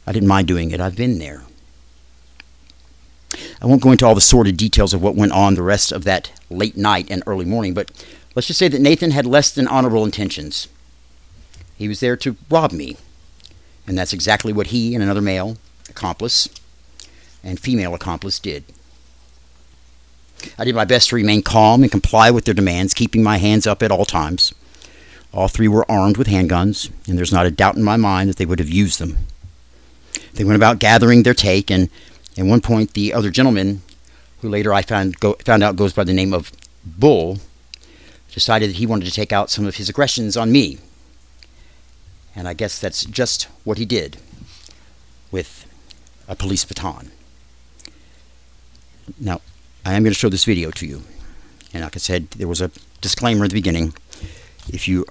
I 0.07 0.13
didn't 0.13 0.29
mind 0.29 0.47
doing 0.47 0.71
it. 0.71 0.79
I've 0.79 0.95
been 0.95 1.19
there. 1.19 1.43
I 3.61 3.65
won't 3.65 3.81
go 3.81 3.91
into 3.91 4.05
all 4.05 4.15
the 4.15 4.21
sordid 4.21 4.55
details 4.55 4.93
of 4.93 5.01
what 5.01 5.17
went 5.17 5.33
on 5.33 5.55
the 5.55 5.61
rest 5.61 5.91
of 5.91 6.05
that 6.05 6.31
late 6.49 6.77
night 6.77 7.07
and 7.11 7.21
early 7.27 7.43
morning, 7.43 7.73
but 7.73 7.91
let's 8.33 8.47
just 8.47 8.59
say 8.59 8.69
that 8.69 8.79
Nathan 8.79 9.11
had 9.11 9.25
less 9.25 9.51
than 9.51 9.67
honorable 9.67 10.05
intentions. 10.05 10.69
He 11.77 11.89
was 11.89 11.99
there 11.99 12.15
to 12.15 12.37
rob 12.49 12.71
me, 12.71 12.95
and 13.85 13.97
that's 13.97 14.13
exactly 14.13 14.53
what 14.53 14.67
he 14.67 14.95
and 14.95 15.03
another 15.03 15.19
male 15.19 15.57
accomplice 15.89 16.47
and 17.43 17.59
female 17.59 17.93
accomplice 17.93 18.39
did. 18.39 18.63
I 20.57 20.63
did 20.63 20.75
my 20.75 20.85
best 20.85 21.09
to 21.09 21.17
remain 21.17 21.41
calm 21.41 21.83
and 21.83 21.91
comply 21.91 22.31
with 22.31 22.45
their 22.45 22.53
demands, 22.53 22.93
keeping 22.93 23.21
my 23.21 23.35
hands 23.35 23.67
up 23.67 23.83
at 23.83 23.91
all 23.91 24.05
times. 24.05 24.53
All 25.33 25.47
three 25.47 25.67
were 25.67 25.89
armed 25.89 26.17
with 26.17 26.27
handguns, 26.27 26.91
and 27.07 27.17
there's 27.17 27.31
not 27.31 27.45
a 27.45 27.51
doubt 27.51 27.77
in 27.77 27.83
my 27.83 27.97
mind 27.97 28.29
that 28.29 28.35
they 28.37 28.45
would 28.45 28.59
have 28.59 28.69
used 28.69 28.99
them. 28.99 29.17
They 30.33 30.43
went 30.43 30.57
about 30.57 30.79
gathering 30.79 31.23
their 31.23 31.33
take, 31.33 31.71
and 31.71 31.89
at 32.37 32.45
one 32.45 32.61
point, 32.61 32.93
the 32.93 33.13
other 33.13 33.29
gentleman, 33.29 33.81
who 34.41 34.49
later 34.49 34.73
I 34.73 34.81
found, 34.81 35.19
go, 35.19 35.33
found 35.45 35.63
out 35.63 35.75
goes 35.75 35.93
by 35.93 36.03
the 36.03 36.13
name 36.13 36.33
of 36.33 36.51
Bull, 36.83 37.39
decided 38.33 38.69
that 38.69 38.77
he 38.77 38.85
wanted 38.85 39.05
to 39.05 39.11
take 39.11 39.31
out 39.31 39.49
some 39.49 39.65
of 39.65 39.75
his 39.75 39.89
aggressions 39.89 40.35
on 40.35 40.51
me. 40.51 40.79
And 42.35 42.47
I 42.47 42.53
guess 42.53 42.79
that's 42.79 43.03
just 43.05 43.43
what 43.63 43.77
he 43.77 43.85
did 43.85 44.17
with 45.31 45.65
a 46.27 46.35
police 46.35 46.63
baton. 46.63 47.11
Now, 49.19 49.41
I 49.85 49.93
am 49.93 50.03
going 50.03 50.13
to 50.13 50.19
show 50.19 50.29
this 50.29 50.45
video 50.45 50.71
to 50.71 50.85
you. 50.85 51.03
And 51.73 51.83
like 51.83 51.95
I 51.95 51.99
said, 51.99 52.31
there 52.31 52.47
was 52.47 52.61
a 52.61 52.71
disclaimer 53.01 53.43
at 53.43 53.49
the 53.49 53.55
beginning. 53.55 53.93
If 54.69 54.87
you 54.87 55.05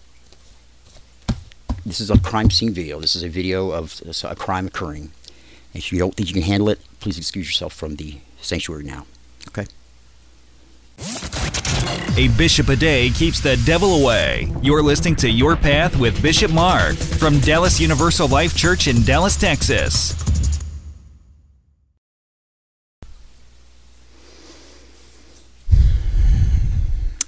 this 1.85 1.99
is 1.99 2.11
a 2.11 2.19
crime 2.19 2.51
scene 2.51 2.73
video. 2.73 3.01
This 3.01 3.17
is 3.17 3.23
a 3.23 3.29
video 3.29 3.71
of 3.71 4.03
a 4.23 4.37
crime 4.37 4.67
occurring. 4.67 5.13
If 5.73 5.93
you 5.93 5.99
don't 5.99 6.15
think 6.15 6.29
you 6.29 6.35
can 6.35 6.43
handle 6.43 6.69
it, 6.69 6.79
please 7.01 7.17
excuse 7.17 7.47
yourself 7.47 7.73
from 7.73 7.97
the 7.97 8.19
sanctuary 8.41 8.85
now. 8.85 9.07
Okay? 9.49 9.67
A 12.19 12.29
bishop 12.37 12.69
a 12.69 12.77
day 12.77 13.09
keeps 13.11 13.41
the 13.41 13.57
devil 13.65 14.03
away. 14.03 14.53
You're 14.61 14.83
listening 14.83 15.17
to 15.17 15.31
Your 15.31 15.57
Path 15.57 15.99
with 15.99 16.21
Bishop 16.21 16.53
Mark 16.53 16.97
from 16.97 17.39
Dallas 17.39 17.81
Universal 17.81 18.29
Life 18.29 18.55
Church 18.55 18.87
in 18.87 19.03
Dallas, 19.03 19.37
Texas. 19.37 20.13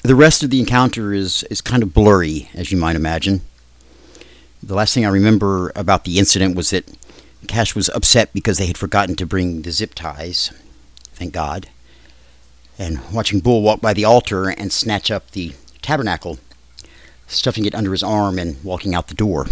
The 0.02 0.14
rest 0.14 0.42
of 0.42 0.50
the 0.50 0.60
encounter 0.60 1.14
is, 1.14 1.42
is 1.44 1.62
kind 1.62 1.82
of 1.82 1.94
blurry, 1.94 2.50
as 2.54 2.70
you 2.70 2.76
might 2.76 2.96
imagine. 2.96 3.40
The 4.62 4.74
last 4.74 4.94
thing 4.94 5.04
I 5.04 5.10
remember 5.10 5.72
about 5.74 6.04
the 6.04 6.18
incident 6.18 6.54
was 6.54 6.70
that 6.70 6.88
Cash 7.48 7.74
was 7.74 7.88
upset 7.90 8.32
because 8.32 8.58
they 8.58 8.66
had 8.66 8.78
forgotten 8.78 9.16
to 9.16 9.26
bring 9.26 9.62
the 9.62 9.72
zip 9.72 9.94
ties. 9.94 10.52
Thank 11.14 11.32
God. 11.32 11.68
And 12.78 13.00
watching 13.12 13.40
Bull 13.40 13.62
walk 13.62 13.80
by 13.80 13.92
the 13.92 14.04
altar 14.04 14.48
and 14.48 14.72
snatch 14.72 15.10
up 15.10 15.32
the 15.32 15.52
tabernacle, 15.82 16.38
stuffing 17.26 17.66
it 17.66 17.74
under 17.74 17.90
his 17.90 18.04
arm 18.04 18.38
and 18.38 18.62
walking 18.62 18.94
out 18.94 19.08
the 19.08 19.14
door. 19.14 19.48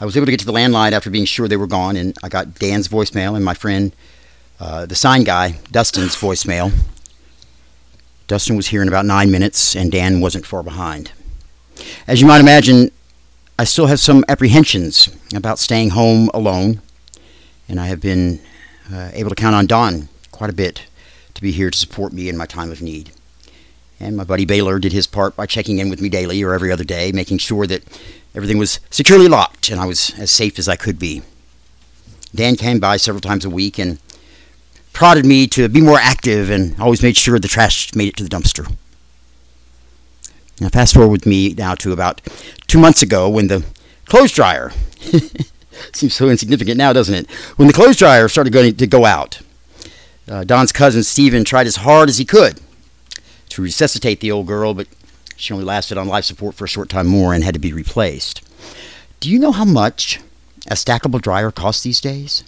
I 0.00 0.04
was 0.04 0.16
able 0.16 0.26
to 0.26 0.32
get 0.32 0.40
to 0.40 0.46
the 0.46 0.52
landline 0.52 0.92
after 0.92 1.10
being 1.10 1.24
sure 1.24 1.48
they 1.48 1.56
were 1.56 1.66
gone, 1.66 1.96
and 1.96 2.16
I 2.22 2.28
got 2.28 2.54
Dan's 2.54 2.86
voicemail 2.86 3.34
and 3.34 3.44
my 3.44 3.54
friend, 3.54 3.92
uh, 4.60 4.86
the 4.86 4.94
sign 4.94 5.24
guy, 5.24 5.58
Dustin's 5.72 6.14
voicemail. 6.14 6.72
Dustin 8.26 8.56
was 8.56 8.68
here 8.68 8.82
in 8.82 8.88
about 8.88 9.06
nine 9.06 9.30
minutes, 9.30 9.74
and 9.74 9.90
Dan 9.90 10.20
wasn't 10.20 10.46
far 10.46 10.62
behind. 10.62 11.12
As 12.06 12.20
you 12.20 12.26
might 12.26 12.40
imagine, 12.40 12.90
I 13.58 13.64
still 13.64 13.86
have 13.86 14.00
some 14.00 14.24
apprehensions 14.28 15.08
about 15.34 15.58
staying 15.58 15.90
home 15.90 16.30
alone, 16.34 16.80
and 17.68 17.80
I 17.80 17.86
have 17.86 18.00
been 18.00 18.40
uh, 18.92 19.10
able 19.12 19.30
to 19.30 19.34
count 19.34 19.54
on 19.54 19.66
Don 19.66 20.08
quite 20.30 20.50
a 20.50 20.54
bit 20.54 20.86
to 21.34 21.42
be 21.42 21.52
here 21.52 21.70
to 21.70 21.78
support 21.78 22.12
me 22.12 22.28
in 22.28 22.36
my 22.36 22.46
time 22.46 22.70
of 22.70 22.82
need. 22.82 23.12
And 23.98 24.16
my 24.16 24.24
buddy 24.24 24.44
Baylor 24.44 24.78
did 24.78 24.92
his 24.92 25.06
part 25.06 25.36
by 25.36 25.46
checking 25.46 25.78
in 25.78 25.88
with 25.88 26.00
me 26.00 26.08
daily 26.08 26.42
or 26.42 26.52
every 26.52 26.70
other 26.70 26.84
day, 26.84 27.12
making 27.12 27.38
sure 27.38 27.66
that 27.66 27.82
everything 28.34 28.58
was 28.58 28.78
securely 28.90 29.28
locked 29.28 29.70
and 29.70 29.80
I 29.80 29.86
was 29.86 30.12
as 30.18 30.30
safe 30.30 30.58
as 30.58 30.68
I 30.68 30.76
could 30.76 30.98
be. 30.98 31.22
Dan 32.34 32.56
came 32.56 32.78
by 32.78 32.98
several 32.98 33.22
times 33.22 33.44
a 33.44 33.50
week 33.50 33.78
and 33.78 33.98
prodded 34.92 35.24
me 35.24 35.46
to 35.48 35.68
be 35.68 35.80
more 35.80 35.98
active 35.98 36.50
and 36.50 36.78
always 36.80 37.02
made 37.02 37.16
sure 37.16 37.38
the 37.38 37.48
trash 37.48 37.94
made 37.94 38.08
it 38.08 38.16
to 38.16 38.24
the 38.24 38.30
dumpster. 38.30 38.70
Now, 40.60 40.68
fast 40.70 40.94
forward 40.94 41.10
with 41.10 41.26
me 41.26 41.54
now 41.54 41.74
to 41.76 41.92
about 41.92 42.22
two 42.66 42.78
months 42.78 43.02
ago 43.02 43.28
when 43.28 43.48
the 43.48 43.64
clothes 44.06 44.32
dryer 44.32 44.72
seems 45.92 46.14
so 46.14 46.28
insignificant 46.30 46.78
now, 46.78 46.92
doesn't 46.92 47.14
it? 47.14 47.30
When 47.56 47.68
the 47.68 47.74
clothes 47.74 47.96
dryer 47.96 48.28
started 48.28 48.52
going 48.52 48.74
to 48.76 48.86
go 48.86 49.04
out, 49.04 49.40
uh, 50.28 50.44
Don's 50.44 50.72
cousin 50.72 51.02
Stephen 51.02 51.44
tried 51.44 51.66
as 51.66 51.76
hard 51.76 52.08
as 52.08 52.18
he 52.18 52.24
could 52.24 52.60
to 53.50 53.62
resuscitate 53.62 54.20
the 54.20 54.32
old 54.32 54.46
girl, 54.46 54.72
but 54.72 54.88
she 55.36 55.52
only 55.52 55.64
lasted 55.64 55.98
on 55.98 56.08
life 56.08 56.24
support 56.24 56.54
for 56.54 56.64
a 56.64 56.68
short 56.68 56.88
time 56.88 57.06
more 57.06 57.34
and 57.34 57.44
had 57.44 57.54
to 57.54 57.60
be 57.60 57.72
replaced. 57.72 58.42
Do 59.20 59.30
you 59.30 59.38
know 59.38 59.52
how 59.52 59.64
much 59.64 60.20
a 60.68 60.74
stackable 60.74 61.20
dryer 61.20 61.50
costs 61.50 61.82
these 61.82 62.00
days? 62.00 62.42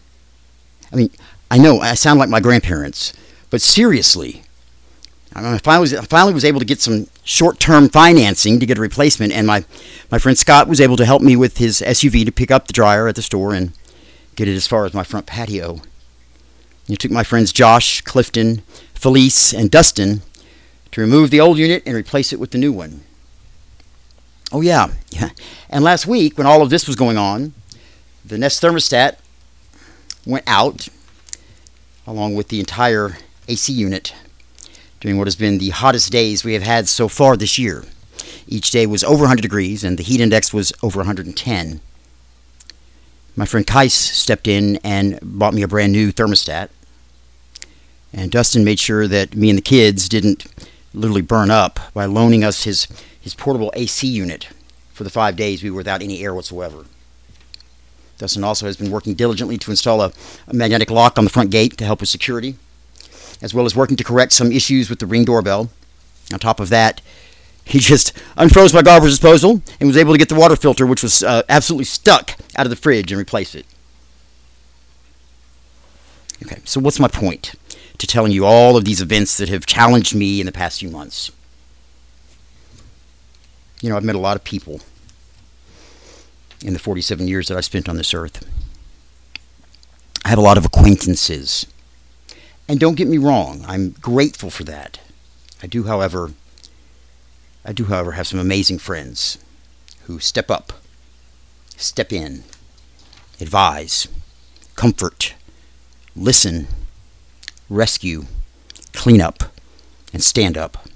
I 0.91 0.97
mean, 0.97 1.11
I 1.51 1.59
know 1.59 1.81
I 1.81 1.95
sound 1.95 2.19
like 2.19 2.31
my 2.31 2.41
grandparents, 2.41 3.13
but 3.51 3.61
seriously, 3.61 4.43
I, 5.35 5.59
finally, 5.59 5.83
was, 5.83 5.95
I 5.95 6.05
finally 6.05 6.35
was 6.35 6.45
able 6.45 6.59
to 6.59 6.67
get 6.67 6.81
some 6.81 7.07
short-term 7.23 7.91
financing 7.91 8.59
to 8.61 8.67
get 8.67 8.79
a 8.79 8.81
replacement, 8.81 9.33
and 9.33 9.47
my, 9.47 9.65
my 10.11 10.19
friend 10.19 10.39
Scott 10.39 10.69
was 10.69 10.81
able 10.81 10.97
to 10.97 11.05
help 11.05 11.23
me 11.23 11.37
with 11.37 11.59
his 11.59 11.81
SUV 11.81 12.25
to 12.25 12.33
pick 12.33 12.51
up 12.51 12.67
the 12.67 12.73
dryer 12.73 13.09
at 13.09 13.15
the 13.15 13.23
store 13.23 13.53
and 13.55 13.73
get 14.37 14.49
it 14.49 14.57
as 14.57 14.67
far 14.67 14.85
as 14.85 14.95
my 14.95 15.05
front 15.05 15.27
patio. 15.27 15.81
He 16.87 16.97
took 16.97 17.11
my 17.11 17.23
friends 17.23 17.53
Josh, 17.53 18.01
Clifton, 18.01 18.63
Felice, 18.95 19.53
and 19.53 19.71
Dustin 19.71 20.23
to 20.93 21.01
remove 21.01 21.31
the 21.31 21.41
old 21.41 21.59
unit 21.59 21.83
and 21.85 21.95
replace 21.95 22.33
it 22.33 22.41
with 22.41 22.51
the 22.51 22.59
new 22.59 22.73
one. 22.73 23.03
Oh, 24.51 24.63
yeah. 24.63 24.89
yeah. 25.11 25.31
And 25.71 25.85
last 25.85 26.07
week, 26.07 26.39
when 26.39 26.47
all 26.47 26.63
of 26.63 26.71
this 26.71 26.87
was 26.87 26.97
going 26.97 27.19
on, 27.19 27.53
the 28.25 28.39
Nest 28.39 28.63
thermostat 28.63 29.17
went 30.25 30.45
out 30.47 30.89
along 32.07 32.35
with 32.35 32.49
the 32.49 32.59
entire 32.59 33.19
AC 33.49 33.71
unit 33.71 34.15
during 35.01 35.19
what 35.19 35.27
has 35.27 35.37
been 35.37 35.59
the 35.59 35.71
hottest 35.71 36.11
days 36.11 36.45
we 36.45 36.55
have 36.55 36.63
had 36.63 36.89
so 36.89 37.09
far 37.09 37.37
this 37.37 37.59
year. 37.59 37.85
Each 38.47 38.71
day 38.71 38.87
was 38.87 39.05
over 39.05 39.23
100 39.23 39.43
degrees 39.43 39.85
and 39.85 39.99
the 39.99 40.03
heat 40.03 40.21
index 40.21 40.53
was 40.53 40.73
over 40.83 40.99
110. 40.99 41.81
My 43.37 43.45
friend 43.45 43.67
Kais 43.67 43.95
stepped 43.95 44.49
in 44.49 44.77
and 44.83 45.19
bought 45.23 45.55
me 45.55 45.63
a 45.63 45.69
brand 45.69 45.93
new 45.93 46.13
thermostat. 46.13 46.71
And 48.13 48.31
Dustin 48.31 48.65
made 48.65 48.81
sure 48.81 49.07
that 49.07 49.37
me 49.37 49.51
and 49.51 49.59
the 49.59 49.63
kids 49.63 50.09
didn't 50.09 50.47
literally 50.95 51.23
burn 51.23 51.51
up 51.51 51.79
by 51.93 52.07
loaning 52.07 52.43
us 52.43 52.65
his, 52.65 52.89
his 53.21 53.35
portable 53.35 53.71
AC 53.77 54.07
unit 54.07 54.49
for 54.93 55.05
the 55.05 55.11
five 55.11 55.37
days 55.37 55.63
we 55.63 55.71
were 55.71 55.77
without 55.77 56.03
any 56.03 56.21
air 56.25 56.35
whatsoever. 56.35 56.87
Dustin 58.17 58.43
also 58.43 58.67
has 58.67 58.77
been 58.77 58.91
working 58.91 59.15
diligently 59.15 59.59
to 59.59 59.71
install 59.71 60.03
a, 60.03 60.13
a 60.49 60.55
magnetic 60.55 60.91
lock 60.91 61.19
on 61.19 61.25
the 61.25 61.31
front 61.31 61.51
gate 61.51 61.77
to 61.79 61.85
help 61.85 62.01
with 62.01 62.09
security, 62.09 62.57
as 63.43 63.55
well 63.55 63.67
as 63.67 63.77
working 63.77 63.97
to 63.97 64.05
correct 64.05 64.33
some 64.33 64.53
issues 64.53 64.91
with 64.91 64.99
the 64.99 65.07
ring 65.07 65.25
doorbell. 65.25 65.71
On 66.33 66.39
top 66.39 66.61
of 66.61 66.69
that, 66.69 67.01
he 67.65 67.79
just 67.79 68.15
unfroze 68.37 68.73
my 68.73 68.83
garbage 68.83 69.11
disposal 69.11 69.63
and 69.81 69.89
was 69.89 69.97
able 69.97 70.13
to 70.13 70.19
get 70.19 70.29
the 70.29 70.35
water 70.35 70.57
filter, 70.57 70.87
which 70.87 71.03
was 71.03 71.23
uh, 71.23 71.43
absolutely 71.49 71.85
stuck, 71.85 72.37
out 72.57 72.67
of 72.67 72.71
the 72.71 72.77
fridge 72.77 73.13
and 73.13 73.21
replace 73.21 73.55
it. 73.55 73.67
Okay, 76.45 76.61
so 76.65 76.81
what's 76.81 77.01
my 77.01 77.09
point? 77.09 77.55
to 77.99 78.07
telling 78.07 78.33
you 78.33 78.47
all 78.47 78.77
of 78.77 78.85
these 78.85 79.01
events 79.01 79.37
that 79.37 79.49
have 79.49 79.67
challenged 79.67 80.15
me 80.15 80.41
in 80.41 80.47
the 80.47 80.53
past 80.53 80.81
few 80.81 80.89
months. 80.89 81.31
You 83.81 83.91
know, 83.91 83.97
I've 83.97 84.05
met 84.05 84.15
a 84.15 84.21
lot 84.21 84.37
of 84.37 84.45
people 84.45 84.81
in 86.65 86.73
the 86.73 86.79
47 86.79 87.29
years 87.29 87.49
that 87.49 87.57
I 87.57 87.61
spent 87.61 87.89
on 87.89 87.97
this 87.97 88.15
earth. 88.15 88.49
I 90.25 90.29
have 90.29 90.39
a 90.39 90.43
lot 90.43 90.59
of 90.59 90.65
acquaintances. 90.65 91.67
And 92.69 92.79
don't 92.79 92.97
get 92.97 93.09
me 93.09 93.17
wrong, 93.17 93.65
I'm 93.67 93.91
grateful 93.93 94.51
for 94.51 94.63
that. 94.65 95.01
I 95.63 95.67
do, 95.67 95.85
however, 95.85 96.33
I 97.65 97.73
do, 97.73 97.87
however, 97.87 98.13
have 98.13 98.27
some 98.27 98.39
amazing 98.39 98.79
friends 98.79 99.39
who 100.03 100.19
step 100.19 100.51
up, 100.51 100.75
step 101.77 102.13
in, 102.13 102.45
advise, 103.41 104.07
comfort, 104.77 105.35
listen, 106.15 106.69
rescue, 107.71 108.27
clean 108.93 109.21
up, 109.21 109.45
and 110.13 110.23
stand 110.23 110.59
up. 110.59 110.87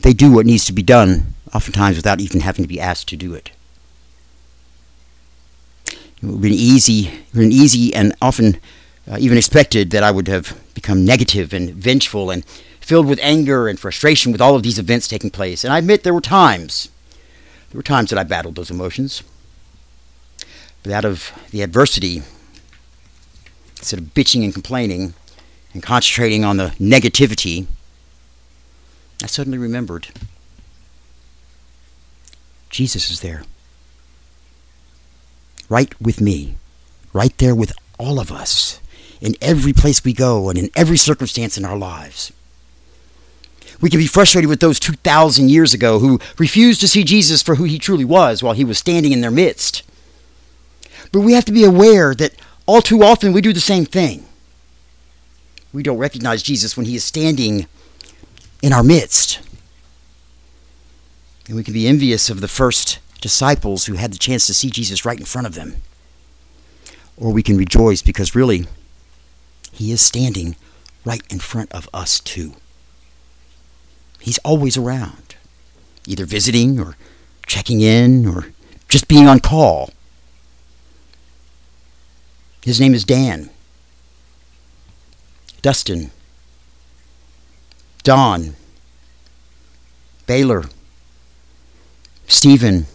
They 0.00 0.12
do 0.12 0.32
what 0.32 0.46
needs 0.46 0.64
to 0.64 0.72
be 0.72 0.82
done, 0.82 1.34
oftentimes 1.54 1.96
without 1.96 2.20
even 2.20 2.40
having 2.40 2.64
to 2.64 2.68
be 2.68 2.80
asked 2.80 3.08
to 3.08 3.16
do 3.16 3.34
it. 3.34 3.50
It 5.86 6.24
would 6.24 6.40
be 6.40 6.48
an 6.48 6.54
easy, 6.54 7.24
been 7.32 7.52
easy 7.52 7.94
and 7.94 8.14
often 8.20 8.60
uh, 9.10 9.16
even 9.18 9.38
expected 9.38 9.90
that 9.90 10.02
I 10.02 10.10
would 10.10 10.28
have 10.28 10.58
become 10.74 11.04
negative 11.04 11.52
and 11.52 11.74
vengeful 11.74 12.30
and 12.30 12.44
filled 12.80 13.06
with 13.06 13.18
anger 13.22 13.68
and 13.68 13.78
frustration 13.78 14.32
with 14.32 14.40
all 14.40 14.56
of 14.56 14.62
these 14.62 14.78
events 14.78 15.08
taking 15.08 15.30
place. 15.30 15.64
And 15.64 15.72
I 15.72 15.78
admit 15.78 16.02
there 16.02 16.14
were 16.14 16.20
times, 16.20 16.88
there 17.70 17.78
were 17.78 17.82
times 17.82 18.10
that 18.10 18.18
I 18.18 18.24
battled 18.24 18.54
those 18.54 18.70
emotions. 18.70 19.22
But 20.82 20.92
out 20.92 21.04
of 21.04 21.32
the 21.50 21.62
adversity, 21.62 22.22
instead 23.78 24.00
of 24.00 24.06
bitching 24.06 24.44
and 24.44 24.52
complaining, 24.52 25.14
and 25.72 25.82
concentrating 25.82 26.44
on 26.44 26.56
the 26.56 26.74
negativity, 26.78 27.66
I 29.22 29.26
suddenly 29.26 29.58
remembered 29.58 30.08
Jesus 32.68 33.10
is 33.10 33.20
there. 33.20 33.44
Right 35.68 35.98
with 36.00 36.20
me. 36.20 36.56
Right 37.12 37.36
there 37.38 37.54
with 37.54 37.72
all 37.98 38.18
of 38.18 38.32
us. 38.32 38.80
In 39.22 39.34
every 39.40 39.72
place 39.72 40.04
we 40.04 40.12
go 40.12 40.50
and 40.50 40.58
in 40.58 40.68
every 40.76 40.98
circumstance 40.98 41.56
in 41.56 41.64
our 41.64 41.78
lives. 41.78 42.30
We 43.80 43.88
can 43.88 43.98
be 43.98 44.06
frustrated 44.06 44.50
with 44.50 44.60
those 44.60 44.78
2,000 44.78 45.48
years 45.48 45.72
ago 45.72 46.00
who 46.00 46.20
refused 46.38 46.80
to 46.82 46.88
see 46.88 47.02
Jesus 47.02 47.42
for 47.42 47.54
who 47.54 47.64
he 47.64 47.78
truly 47.78 48.04
was 48.04 48.42
while 48.42 48.52
he 48.52 48.64
was 48.64 48.76
standing 48.76 49.12
in 49.12 49.22
their 49.22 49.30
midst. 49.30 49.82
But 51.10 51.20
we 51.20 51.32
have 51.32 51.46
to 51.46 51.52
be 51.52 51.64
aware 51.64 52.14
that 52.14 52.34
all 52.66 52.82
too 52.82 53.02
often 53.02 53.32
we 53.32 53.40
do 53.40 53.54
the 53.54 53.60
same 53.60 53.86
thing 53.86 54.26
we 55.72 55.82
don't 55.82 55.98
recognize 55.98 56.42
Jesus 56.42 56.76
when 56.76 56.86
he 56.86 56.94
is 56.94 57.04
standing 57.04 57.66
in 58.60 58.72
our 58.72 58.82
midst. 58.82 59.40
And 61.46 61.56
we 61.56 61.64
can 61.64 61.74
be 61.74 61.88
envious 61.88 62.30
of 62.30 62.40
the 62.40 62.48
first 62.48 62.98
disciples 63.20 63.86
who 63.86 63.94
had 63.94 64.12
the 64.12 64.18
chance 64.18 64.46
to 64.46 64.54
see 64.54 64.70
Jesus 64.70 65.04
right 65.04 65.18
in 65.18 65.24
front 65.24 65.46
of 65.46 65.54
them. 65.54 65.76
Or 67.16 67.32
we 67.32 67.42
can 67.42 67.56
rejoice 67.56 68.02
because 68.02 68.34
really, 68.34 68.66
he 69.82 69.90
is 69.90 70.00
standing 70.00 70.54
right 71.04 71.22
in 71.28 71.40
front 71.40 71.72
of 71.72 71.88
us 71.92 72.20
too. 72.20 72.54
He's 74.20 74.38
always 74.38 74.76
around, 74.76 75.34
either 76.06 76.24
visiting 76.24 76.78
or 76.78 76.96
checking 77.48 77.80
in 77.80 78.24
or 78.24 78.52
just 78.88 79.08
being 79.08 79.26
on 79.26 79.40
call. 79.40 79.90
His 82.64 82.80
name 82.80 82.94
is 82.94 83.02
Dan. 83.02 83.50
Dustin, 85.62 86.12
Don, 88.04 88.54
Baylor, 90.26 90.66
Stephen, 92.28 92.86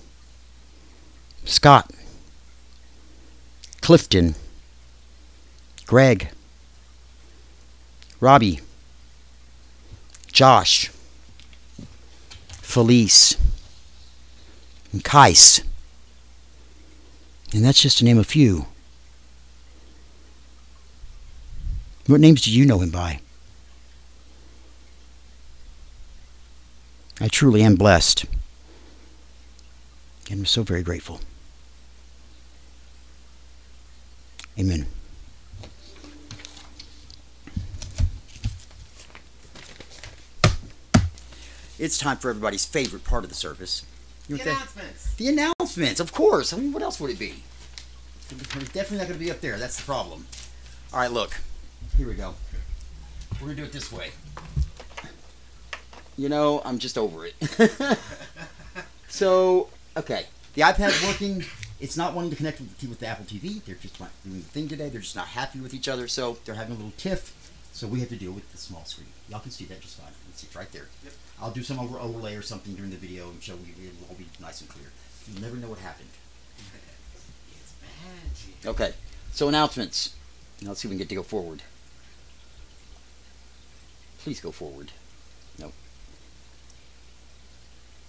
Scott, 1.43 1.91
Clifton, 3.81 4.35
Greg, 5.85 6.29
Robbie, 8.19 8.59
Josh, 10.31 10.91
Felice, 12.49 13.37
and 14.91 15.03
Kais. 15.03 15.61
And 17.53 17.63
that's 17.63 17.81
just 17.81 17.99
to 17.99 18.05
name 18.05 18.17
a 18.17 18.23
few. 18.23 18.65
What 22.07 22.19
names 22.19 22.41
do 22.41 22.51
you 22.51 22.65
know 22.65 22.79
him 22.79 22.89
by? 22.89 23.19
I 27.19 27.27
truly 27.27 27.63
am 27.63 27.75
blessed. 27.75 28.25
And 30.29 30.41
I'm 30.41 30.45
so 30.45 30.63
very 30.63 30.83
grateful. 30.83 31.21
Amen. 34.59 34.87
It's 41.79 41.97
time 41.97 42.17
for 42.17 42.29
everybody's 42.29 42.65
favorite 42.65 43.03
part 43.03 43.23
of 43.23 43.29
the 43.29 43.35
service. 43.35 43.85
You 44.27 44.37
the 44.37 44.43
announcements. 44.43 45.13
The 45.15 45.27
announcements, 45.29 45.99
of 45.99 46.11
course. 46.11 46.51
I 46.51 46.57
mean, 46.57 46.73
what 46.73 46.81
else 46.81 46.99
would 46.99 47.11
it 47.11 47.19
be? 47.19 47.43
It's 48.29 48.71
definitely 48.71 48.97
not 48.97 49.07
going 49.07 49.19
to 49.19 49.25
be 49.25 49.31
up 49.31 49.41
there. 49.41 49.57
That's 49.57 49.77
the 49.77 49.83
problem. 49.83 50.25
All 50.91 50.99
right, 50.99 51.11
look. 51.11 51.37
Here 51.95 52.07
we 52.07 52.15
go. 52.15 52.33
We're 53.33 53.47
going 53.47 53.57
to 53.57 53.61
do 53.61 53.67
it 53.67 53.71
this 53.71 53.91
way. 53.91 54.09
You 56.17 56.29
know, 56.29 56.63
I'm 56.65 56.79
just 56.79 56.97
over 56.97 57.27
it. 57.27 57.35
so, 59.07 59.69
okay. 59.95 60.25
The 60.55 60.63
iPad's 60.63 61.05
working. 61.05 61.45
It's 61.79 61.95
not 61.95 62.15
wanting 62.15 62.31
to 62.31 62.35
connect 62.35 62.59
with, 62.59 62.89
with 62.89 62.99
the 62.99 63.05
Apple 63.05 63.25
TV. 63.25 63.63
They're 63.63 63.75
just 63.75 63.99
not 63.99 64.09
doing 64.25 64.37
the 64.37 64.45
thing 64.45 64.67
today. 64.67 64.89
They're 64.89 65.01
just 65.01 65.15
not 65.15 65.27
happy 65.27 65.59
with 65.59 65.75
each 65.75 65.87
other. 65.87 66.07
So, 66.07 66.39
they're 66.43 66.55
having 66.55 66.73
a 66.73 66.75
little 66.75 66.93
tiff. 66.97 67.51
So, 67.71 67.85
we 67.85 67.99
have 67.99 68.09
to 68.09 68.15
deal 68.15 68.31
with 68.31 68.51
the 68.51 68.57
small 68.57 68.83
screen. 68.85 69.09
Y'all 69.29 69.39
can 69.39 69.51
see 69.51 69.65
that 69.65 69.79
just 69.81 69.99
fine. 69.99 70.11
It's 70.29 70.55
right 70.55 70.71
there. 70.71 70.87
Yep. 71.03 71.13
I'll 71.41 71.51
do 71.51 71.63
some 71.63 71.79
over 71.79 71.99
overlay 71.99 72.35
or 72.35 72.41
something 72.41 72.73
during 72.73 72.89
the 72.89 72.97
video 72.97 73.29
and 73.29 73.41
show 73.41 73.53
you 73.53 73.73
it'll 73.83 74.09
all 74.09 74.15
be 74.15 74.25
nice 74.41 74.61
and 74.61 74.69
clear. 74.69 74.87
You'll 75.27 75.41
never 75.41 75.55
know 75.57 75.67
what 75.67 75.79
happened. 75.79 76.09
Okay, 78.65 78.93
so 79.31 79.47
announcements. 79.47 80.15
Now 80.61 80.69
let's 80.69 80.81
see 80.81 80.87
if 80.87 80.89
we 80.89 80.95
can 80.95 80.99
get 80.99 81.09
to 81.09 81.15
go 81.15 81.23
forward. 81.23 81.61
Please 84.19 84.39
go 84.39 84.51
forward. 84.51 84.91
No. 85.59 85.71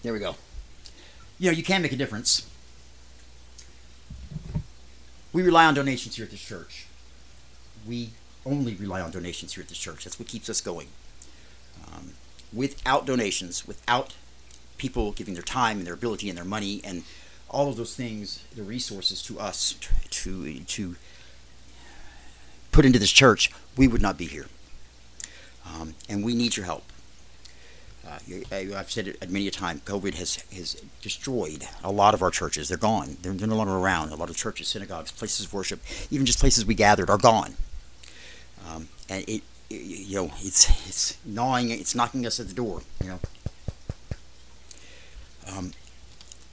There 0.03 0.12
we 0.12 0.19
go. 0.19 0.37
You 1.38 1.51
know, 1.51 1.57
you 1.57 1.62
can 1.62 1.83
make 1.83 1.93
a 1.93 1.97
difference. 1.97 2.49
We 5.33 5.43
rely 5.43 5.67
on 5.67 5.75
donations 5.75 6.17
here 6.17 6.25
at 6.25 6.31
this 6.31 6.41
church. 6.41 6.87
We 7.87 8.11
only 8.47 8.75
rely 8.75 9.01
on 9.01 9.11
donations 9.11 9.55
here 9.55 9.62
at 9.62 9.69
this 9.69 9.79
church. 9.79 10.05
That's 10.05 10.19
what 10.19 10.27
keeps 10.27 10.49
us 10.49 10.61
going. 10.61 10.88
Um, 11.87 12.14
without 12.53 13.07
donations, 13.07 13.67
without 13.67 14.15
people 14.77 15.13
giving 15.13 15.35
their 15.35 15.43
time 15.43 15.79
and 15.79 15.87
their 15.87 15.95
ability 15.95 16.29
and 16.29 16.39
their 16.39 16.45
money 16.45 16.81
and 16.85 17.03
all 17.51 17.69
of 17.69 17.77
those 17.77 17.95
things, 17.95 18.45
the 18.55 18.63
resources 18.63 19.23
to 19.23 19.39
us 19.39 19.75
to 20.11 20.61
to 20.61 20.97
put 22.73 22.85
into 22.85 22.99
this 22.99 23.11
church, 23.11 23.51
we 23.77 23.89
would 23.89 24.03
not 24.03 24.17
be 24.17 24.27
here. 24.27 24.47
Um, 25.67 25.95
and 26.09 26.25
we 26.25 26.35
need 26.35 26.57
your 26.57 26.67
help. 26.67 26.85
Uh, 28.07 28.19
I've 28.53 28.91
said 28.91 29.09
it 29.09 29.31
many 29.31 29.49
a 29.49 29.51
time. 29.51 29.81
COVID 29.85 30.15
has 30.15 30.37
has 30.55 30.81
destroyed 31.03 31.65
a 31.83 31.91
lot 31.91 32.15
of 32.15 32.23
our 32.23 32.31
churches. 32.31 32.69
They're 32.69 32.79
gone. 32.79 33.19
They're, 33.21 33.33
they're 33.33 33.49
no 33.49 33.57
longer 33.57 33.75
around. 33.75 34.13
A 34.13 34.17
lot 34.17 34.31
of 34.31 34.37
churches, 34.37 34.69
synagogues, 34.69 35.13
places 35.13 35.47
of 35.47 35.53
worship, 35.53 35.81
even 36.11 36.25
just 36.25 36.39
places 36.39 36.65
we 36.65 36.75
gathered, 36.75 37.11
are 37.11 37.19
gone. 37.19 37.55
Um, 38.67 38.89
and 39.09 39.29
it 39.29 39.43
you 39.70 40.16
know, 40.16 40.31
it's 40.40 40.68
it's 40.88 41.18
gnawing, 41.24 41.70
it's 41.70 41.94
knocking 41.94 42.26
us 42.26 42.40
at 42.40 42.48
the 42.48 42.54
door. 42.54 42.83
You 43.02 43.09
know, 43.11 43.20
um, 45.50 45.72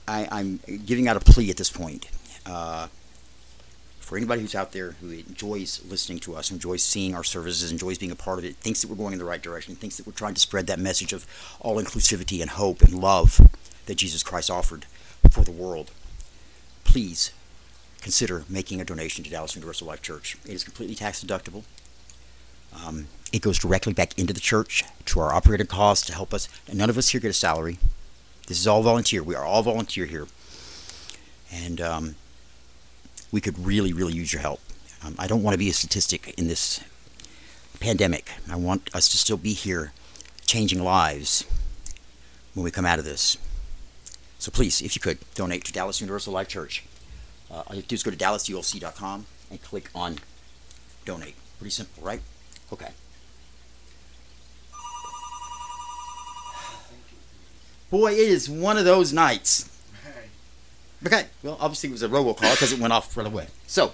I, 0.06 0.28
I'm 0.30 0.60
giving 0.84 1.08
out 1.08 1.16
a 1.16 1.20
plea 1.20 1.50
at 1.50 1.56
this 1.56 1.70
point 1.70 2.06
uh, 2.44 2.88
for 3.98 4.16
anybody 4.16 4.40
who's 4.40 4.54
out 4.54 4.72
there 4.72 4.92
who 4.92 5.10
enjoys 5.10 5.84
listening 5.88 6.18
to 6.20 6.36
us, 6.36 6.50
enjoys 6.50 6.82
seeing 6.82 7.14
our 7.14 7.24
services, 7.24 7.72
enjoys 7.72 7.98
being 7.98 8.12
a 8.12 8.16
part 8.16 8.38
of 8.38 8.44
it, 8.44 8.56
thinks 8.56 8.82
that 8.82 8.88
we're 8.88 8.96
going 8.96 9.12
in 9.12 9.18
the 9.18 9.24
right 9.24 9.42
direction, 9.42 9.74
thinks 9.74 9.96
that 9.96 10.06
we're 10.06 10.12
trying 10.12 10.34
to 10.34 10.40
spread 10.40 10.66
that 10.68 10.78
message 10.78 11.12
of 11.12 11.26
all 11.60 11.76
inclusivity 11.82 12.40
and 12.40 12.50
hope 12.50 12.82
and 12.82 12.94
love 12.94 13.40
that 13.86 13.96
Jesus 13.96 14.22
Christ 14.22 14.50
offered 14.50 14.84
for 15.30 15.42
the 15.42 15.50
world. 15.50 15.90
Please 16.84 17.32
consider 18.00 18.44
making 18.48 18.80
a 18.80 18.84
donation 18.84 19.24
to 19.24 19.30
Dallas 19.30 19.56
Universal 19.56 19.88
Life 19.88 20.02
Church. 20.02 20.36
It 20.44 20.52
is 20.52 20.62
completely 20.62 20.94
tax 20.94 21.24
deductible. 21.24 21.64
Um, 22.84 23.06
it 23.32 23.42
goes 23.42 23.58
directly 23.58 23.92
back 23.92 24.18
into 24.18 24.32
the 24.32 24.40
church 24.40 24.84
to 25.06 25.20
our 25.20 25.32
operating 25.32 25.66
costs 25.66 26.06
to 26.06 26.14
help 26.14 26.32
us. 26.32 26.48
None 26.72 26.90
of 26.90 26.98
us 26.98 27.08
here 27.08 27.20
get 27.20 27.30
a 27.30 27.34
salary. 27.34 27.78
This 28.46 28.60
is 28.60 28.66
all 28.66 28.82
volunteer. 28.82 29.22
We 29.22 29.34
are 29.34 29.44
all 29.44 29.62
volunteer 29.62 30.06
here. 30.06 30.26
And 31.52 31.80
um, 31.80 32.14
we 33.32 33.40
could 33.40 33.58
really, 33.58 33.92
really 33.92 34.12
use 34.12 34.32
your 34.32 34.42
help. 34.42 34.60
Um, 35.04 35.14
I 35.18 35.26
don't 35.26 35.42
want 35.42 35.54
to 35.54 35.58
be 35.58 35.68
a 35.68 35.72
statistic 35.72 36.34
in 36.38 36.48
this 36.48 36.80
pandemic. 37.80 38.30
I 38.50 38.56
want 38.56 38.94
us 38.94 39.08
to 39.08 39.16
still 39.16 39.36
be 39.36 39.52
here 39.52 39.92
changing 40.46 40.82
lives 40.82 41.44
when 42.54 42.64
we 42.64 42.70
come 42.70 42.86
out 42.86 42.98
of 42.98 43.04
this. 43.04 43.36
So 44.38 44.50
please, 44.50 44.80
if 44.80 44.94
you 44.94 45.00
could, 45.00 45.18
donate 45.34 45.64
to 45.64 45.72
Dallas 45.72 46.00
Universal 46.00 46.32
Life 46.32 46.48
Church. 46.48 46.84
Uh, 47.50 47.54
all 47.54 47.64
you 47.70 47.76
have 47.76 47.84
to 47.84 47.88
do 47.88 47.94
is 47.94 48.02
go 48.02 48.10
to 48.10 48.16
dallasulc.com 48.16 49.26
and 49.50 49.62
click 49.62 49.90
on 49.94 50.16
donate. 51.04 51.34
Pretty 51.58 51.70
simple, 51.70 52.02
right? 52.02 52.20
Okay. 52.72 52.90
Boy, 57.90 58.12
it 58.12 58.18
is 58.18 58.50
one 58.50 58.76
of 58.76 58.84
those 58.84 59.12
nights. 59.12 59.70
Okay, 61.04 61.26
well, 61.42 61.56
obviously 61.60 61.90
it 61.90 61.92
was 61.92 62.02
a 62.02 62.08
robocall 62.08 62.50
because 62.52 62.72
it 62.72 62.80
went 62.80 62.92
off 62.92 63.16
right 63.16 63.26
away. 63.26 63.46
So, 63.66 63.92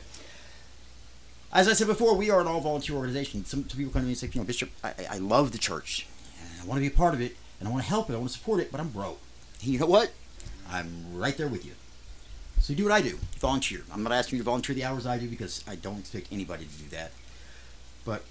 as 1.52 1.68
I 1.68 1.74
said 1.74 1.88
before, 1.88 2.16
we 2.16 2.30
are 2.30 2.40
an 2.40 2.46
all 2.46 2.61
volunteer 2.61 2.96
organization. 2.96 3.44
Some, 3.44 3.68
some 3.68 3.76
people 3.76 3.92
come 3.92 4.02
to 4.02 4.06
me 4.06 4.12
and 4.12 4.18
say, 4.18 4.30
you 4.32 4.40
know, 4.40 4.46
Bishop, 4.46 4.70
I, 4.82 4.94
I 5.11 5.18
love 5.18 5.52
the 5.52 5.58
church. 5.58 6.06
I 6.62 6.66
want 6.66 6.78
to 6.78 6.80
be 6.80 6.87
a 6.87 6.96
part 6.96 7.12
of 7.12 7.20
it, 7.20 7.37
and 7.58 7.68
I 7.68 7.72
want 7.72 7.82
to 7.82 7.88
help 7.88 8.08
it, 8.08 8.14
I 8.14 8.16
want 8.16 8.30
to 8.30 8.38
support 8.38 8.61
it, 8.61 8.72
but 8.72 8.80
I'm 8.80 8.88
broke. 8.88 9.20
And 9.61 9.68
you 9.72 9.78
know 9.78 9.87
what? 9.87 10.12
I'm 10.70 11.14
right 11.14 11.37
there 11.37 11.48
with 11.48 11.66
you. 11.66 11.72
So 12.61 12.72
you 12.72 12.76
do 12.76 12.85
what 12.85 12.92
I 12.92 13.02
do. 13.02 13.18
Volunteer. 13.38 13.82
I'm 13.92 14.04
not 14.04 14.12
asking 14.12 14.37
you 14.38 14.42
to 14.42 14.46
volunteer 14.46 14.74
the 14.74 14.85
hours 14.85 15.04
I 15.04 15.18
do 15.18 15.28
because 15.28 15.64
I 15.66 15.74
don't 15.74 15.98
expect 15.98 16.28
anybody 16.30 16.64
to 16.64 16.82
do 16.82 16.88
that. 16.96 17.11
But 18.04 18.22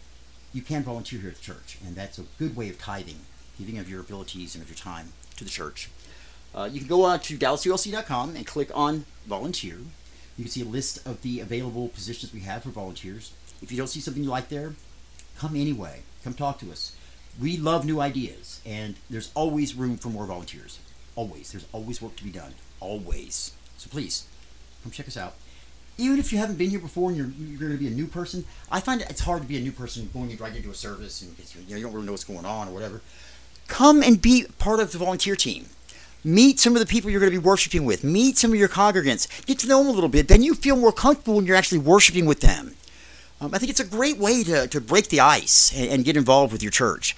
you 0.53 0.61
can 0.61 0.83
volunteer 0.83 1.19
here 1.19 1.29
at 1.29 1.35
the 1.35 1.41
church, 1.41 1.77
and 1.85 1.95
that's 1.95 2.19
a 2.19 2.23
good 2.37 2.55
way 2.55 2.69
of 2.69 2.77
tithing, 2.77 3.19
giving 3.57 3.77
of 3.77 3.89
your 3.89 4.01
abilities 4.01 4.55
and 4.55 4.63
of 4.63 4.69
your 4.69 4.77
time 4.77 5.13
to 5.37 5.43
the 5.43 5.49
church. 5.49 5.89
Uh, 6.53 6.67
you 6.71 6.79
can 6.79 6.87
go 6.87 7.03
on 7.03 7.19
to 7.21 7.37
dallasulc.com 7.37 8.35
and 8.35 8.45
click 8.45 8.69
on 8.73 9.05
volunteer. 9.25 9.77
You 10.37 10.45
can 10.45 10.51
see 10.51 10.61
a 10.61 10.65
list 10.65 11.05
of 11.07 11.21
the 11.21 11.39
available 11.39 11.87
positions 11.89 12.33
we 12.33 12.41
have 12.41 12.63
for 12.63 12.69
volunteers. 12.69 13.31
If 13.61 13.71
you 13.71 13.77
don't 13.77 13.87
see 13.87 14.01
something 14.01 14.23
you 14.23 14.29
like 14.29 14.49
there, 14.49 14.73
come 15.37 15.55
anyway. 15.55 16.01
Come 16.23 16.33
talk 16.33 16.59
to 16.59 16.71
us. 16.71 16.95
We 17.39 17.55
love 17.55 17.85
new 17.85 18.01
ideas, 18.01 18.59
and 18.65 18.95
there's 19.09 19.31
always 19.33 19.75
room 19.75 19.97
for 19.97 20.09
more 20.09 20.25
volunteers. 20.25 20.79
Always. 21.15 21.51
There's 21.51 21.65
always 21.71 22.01
work 22.01 22.17
to 22.17 22.23
be 22.23 22.29
done. 22.29 22.55
Always. 22.81 23.53
So 23.77 23.89
please, 23.89 24.25
come 24.83 24.91
check 24.91 25.07
us 25.07 25.15
out 25.15 25.35
even 26.01 26.19
if 26.19 26.31
you 26.33 26.39
haven't 26.39 26.57
been 26.57 26.69
here 26.69 26.79
before 26.79 27.09
and 27.09 27.17
you're, 27.17 27.27
you're 27.27 27.59
going 27.59 27.71
to 27.71 27.77
be 27.77 27.87
a 27.87 27.91
new 27.91 28.07
person, 28.07 28.43
I 28.71 28.79
find 28.79 29.01
it's 29.01 29.21
hard 29.21 29.41
to 29.41 29.47
be 29.47 29.57
a 29.57 29.61
new 29.61 29.71
person 29.71 30.09
going 30.13 30.35
right 30.37 30.55
into 30.55 30.69
a 30.69 30.73
service 30.73 31.21
and 31.21 31.35
you, 31.67 31.75
know, 31.75 31.77
you 31.77 31.83
don't 31.83 31.93
really 31.93 32.05
know 32.05 32.13
what's 32.13 32.23
going 32.23 32.45
on 32.45 32.67
or 32.67 32.71
whatever. 32.71 33.01
Come 33.67 34.01
and 34.03 34.21
be 34.21 34.45
part 34.57 34.79
of 34.79 34.91
the 34.91 34.97
volunteer 34.97 35.35
team. 35.35 35.67
Meet 36.23 36.59
some 36.59 36.73
of 36.75 36.79
the 36.79 36.85
people 36.85 37.09
you're 37.09 37.19
going 37.19 37.31
to 37.31 37.39
be 37.39 37.43
worshiping 37.43 37.85
with. 37.85 38.03
Meet 38.03 38.37
some 38.37 38.51
of 38.51 38.57
your 38.57 38.67
congregants. 38.69 39.45
Get 39.45 39.59
to 39.59 39.67
know 39.67 39.79
them 39.79 39.87
a 39.87 39.91
little 39.91 40.09
bit. 40.09 40.27
Then 40.27 40.43
you 40.43 40.53
feel 40.53 40.75
more 40.75 40.91
comfortable 40.91 41.35
when 41.35 41.45
you're 41.45 41.55
actually 41.55 41.79
worshiping 41.79 42.25
with 42.25 42.41
them. 42.41 42.75
Um, 43.39 43.53
I 43.53 43.57
think 43.57 43.71
it's 43.71 43.79
a 43.79 43.85
great 43.85 44.17
way 44.17 44.43
to, 44.43 44.67
to 44.67 44.81
break 44.81 45.07
the 45.07 45.19
ice 45.19 45.71
and, 45.75 45.89
and 45.89 46.05
get 46.05 46.15
involved 46.15 46.51
with 46.51 46.61
your 46.61 46.71
church. 46.71 47.15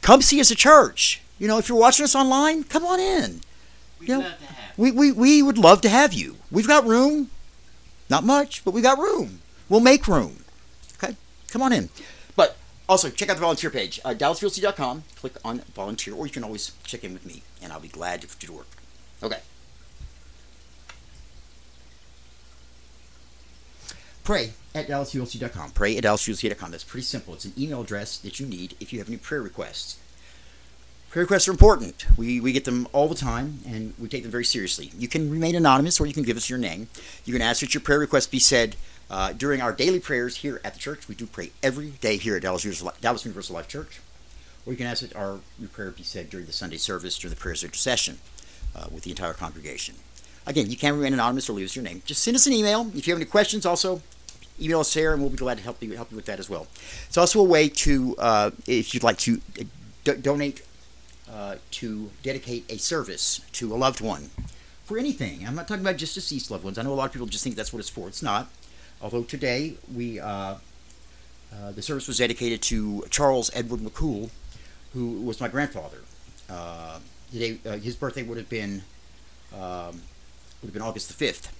Come 0.00 0.22
see 0.22 0.40
us 0.40 0.50
at 0.50 0.56
church. 0.56 1.20
You 1.38 1.46
know, 1.48 1.58
if 1.58 1.68
you're 1.68 1.78
watching 1.78 2.04
us 2.04 2.14
online, 2.14 2.64
come 2.64 2.86
on 2.86 3.00
in. 3.00 3.40
We'd 4.00 4.08
you 4.08 4.14
know, 4.14 4.20
love 4.20 4.38
to 4.38 4.46
have 4.46 4.62
we, 4.76 4.90
we, 4.90 5.12
we 5.12 5.42
would 5.42 5.58
love 5.58 5.80
to 5.82 5.88
have 5.88 6.12
you. 6.12 6.36
We've 6.50 6.66
got 6.66 6.86
room. 6.86 7.30
Not 8.12 8.24
much, 8.24 8.62
but 8.62 8.72
we 8.72 8.82
got 8.82 8.98
room. 8.98 9.40
We'll 9.70 9.80
make 9.80 10.06
room. 10.06 10.44
Okay? 11.02 11.16
Come 11.48 11.62
on 11.62 11.72
in. 11.72 11.88
But 12.36 12.58
also, 12.86 13.08
check 13.08 13.30
out 13.30 13.36
the 13.36 13.40
volunteer 13.40 13.70
page, 13.70 14.00
uh, 14.04 14.10
DallasULC.com. 14.10 15.04
Click 15.16 15.32
on 15.42 15.60
volunteer, 15.74 16.12
or 16.12 16.26
you 16.26 16.32
can 16.32 16.44
always 16.44 16.72
check 16.84 17.04
in 17.04 17.14
with 17.14 17.24
me, 17.24 17.42
and 17.62 17.72
I'll 17.72 17.80
be 17.80 17.88
glad 17.88 18.20
to 18.20 18.46
do 18.46 18.52
work. 18.52 18.66
Okay. 19.22 19.38
Pray 24.24 24.52
at 24.74 24.88
DallasULC.com. 24.88 25.70
Pray 25.70 25.96
at 25.96 26.04
DallasULC.com. 26.04 26.70
That's 26.70 26.84
pretty 26.84 27.06
simple. 27.06 27.32
It's 27.32 27.46
an 27.46 27.54
email 27.56 27.80
address 27.80 28.18
that 28.18 28.38
you 28.38 28.44
need 28.44 28.74
if 28.78 28.92
you 28.92 28.98
have 28.98 29.08
any 29.08 29.16
prayer 29.16 29.40
requests. 29.40 29.96
Prayer 31.12 31.24
requests 31.24 31.46
are 31.46 31.50
important. 31.50 32.06
We, 32.16 32.40
we 32.40 32.52
get 32.52 32.64
them 32.64 32.88
all 32.94 33.06
the 33.06 33.14
time, 33.14 33.58
and 33.66 33.92
we 33.98 34.08
take 34.08 34.22
them 34.22 34.32
very 34.32 34.46
seriously. 34.46 34.90
You 34.96 35.08
can 35.08 35.30
remain 35.30 35.54
anonymous, 35.54 36.00
or 36.00 36.06
you 36.06 36.14
can 36.14 36.22
give 36.22 36.38
us 36.38 36.48
your 36.48 36.58
name. 36.58 36.88
You 37.26 37.34
can 37.34 37.42
ask 37.42 37.60
that 37.60 37.74
your 37.74 37.82
prayer 37.82 37.98
request 37.98 38.30
be 38.30 38.38
said 38.38 38.76
uh, 39.10 39.34
during 39.34 39.60
our 39.60 39.74
daily 39.74 40.00
prayers 40.00 40.38
here 40.38 40.58
at 40.64 40.72
the 40.72 40.80
church. 40.80 41.08
We 41.08 41.14
do 41.14 41.26
pray 41.26 41.50
every 41.62 41.90
day 41.90 42.16
here 42.16 42.36
at 42.36 42.40
Dallas 42.40 42.64
Universal, 42.64 42.94
Dallas 43.02 43.26
Universal 43.26 43.54
Life 43.54 43.68
Church. 43.68 44.00
or 44.64 44.72
you 44.72 44.78
can 44.78 44.86
ask 44.86 45.02
that 45.02 45.14
our 45.14 45.40
prayer 45.72 45.90
be 45.90 46.02
said 46.02 46.30
during 46.30 46.46
the 46.46 46.52
Sunday 46.52 46.78
service 46.78 47.18
during 47.18 47.34
the 47.34 47.38
prayers 47.38 47.62
of 47.62 47.68
intercession 47.68 48.18
uh, 48.74 48.86
with 48.90 49.02
the 49.02 49.10
entire 49.10 49.34
congregation. 49.34 49.96
Again, 50.46 50.70
you 50.70 50.78
can 50.78 50.96
remain 50.96 51.12
anonymous 51.12 51.46
or 51.50 51.52
leave 51.52 51.66
us 51.66 51.76
your 51.76 51.84
name. 51.84 52.00
Just 52.06 52.22
send 52.22 52.36
us 52.36 52.46
an 52.46 52.54
email. 52.54 52.90
If 52.94 53.06
you 53.06 53.12
have 53.12 53.20
any 53.20 53.28
questions, 53.28 53.66
also 53.66 54.00
email 54.58 54.80
us 54.80 54.94
there, 54.94 55.12
and 55.12 55.20
we'll 55.20 55.30
be 55.30 55.36
glad 55.36 55.58
to 55.58 55.62
help 55.62 55.82
you 55.82 55.94
help 55.94 56.10
you 56.10 56.16
with 56.16 56.24
that 56.24 56.38
as 56.38 56.48
well. 56.48 56.68
It's 57.06 57.18
also 57.18 57.38
a 57.38 57.44
way 57.44 57.68
to, 57.68 58.16
uh, 58.16 58.50
if 58.66 58.94
you'd 58.94 59.02
like 59.02 59.18
to 59.18 59.42
uh, 59.60 60.14
donate 60.22 60.62
uh, 61.32 61.56
to 61.70 62.10
dedicate 62.22 62.70
a 62.70 62.78
service 62.78 63.40
to 63.52 63.74
a 63.74 63.76
loved 63.76 64.00
one 64.00 64.30
for 64.84 64.98
anything. 64.98 65.46
I'm 65.46 65.54
not 65.54 65.66
talking 65.66 65.82
about 65.82 65.96
just 65.96 66.14
deceased 66.14 66.50
loved 66.50 66.64
ones. 66.64 66.78
I 66.78 66.82
know 66.82 66.92
a 66.92 66.94
lot 66.94 67.06
of 67.06 67.12
people 67.12 67.26
just 67.26 67.42
think 67.42 67.56
that's 67.56 67.72
what 67.72 67.80
it's 67.80 67.88
for. 67.88 68.08
It's 68.08 68.22
not. 68.22 68.50
Although 69.00 69.22
today 69.22 69.74
we 69.92 70.20
uh, 70.20 70.56
uh, 71.54 71.72
the 71.72 71.82
service 71.82 72.06
was 72.06 72.18
dedicated 72.18 72.62
to 72.62 73.04
Charles 73.10 73.50
Edward 73.54 73.80
McCool, 73.80 74.30
who 74.92 75.22
was 75.22 75.40
my 75.40 75.48
grandfather. 75.48 75.98
Uh, 76.48 76.98
today, 77.32 77.58
uh, 77.66 77.78
his 77.78 77.96
birthday 77.96 78.22
would 78.22 78.38
have 78.38 78.48
been 78.48 78.82
um, 79.54 80.02
would 80.60 80.68
have 80.68 80.72
been 80.72 80.82
August 80.82 81.08
the 81.08 81.14
fifth, 81.14 81.50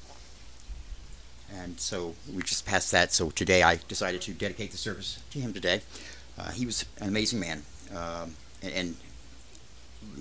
and 1.52 1.80
so 1.80 2.14
we 2.32 2.42
just 2.42 2.64
passed 2.64 2.92
that. 2.92 3.12
So 3.12 3.30
today, 3.30 3.62
I 3.62 3.80
decided 3.88 4.22
to 4.22 4.32
dedicate 4.32 4.70
the 4.70 4.78
service 4.78 5.22
to 5.30 5.38
him 5.38 5.52
today. 5.52 5.80
He 6.54 6.66
was 6.66 6.84
an 6.98 7.06
amazing 7.06 7.38
man, 7.38 7.62
um, 7.94 8.34
and, 8.62 8.72
and, 8.74 8.96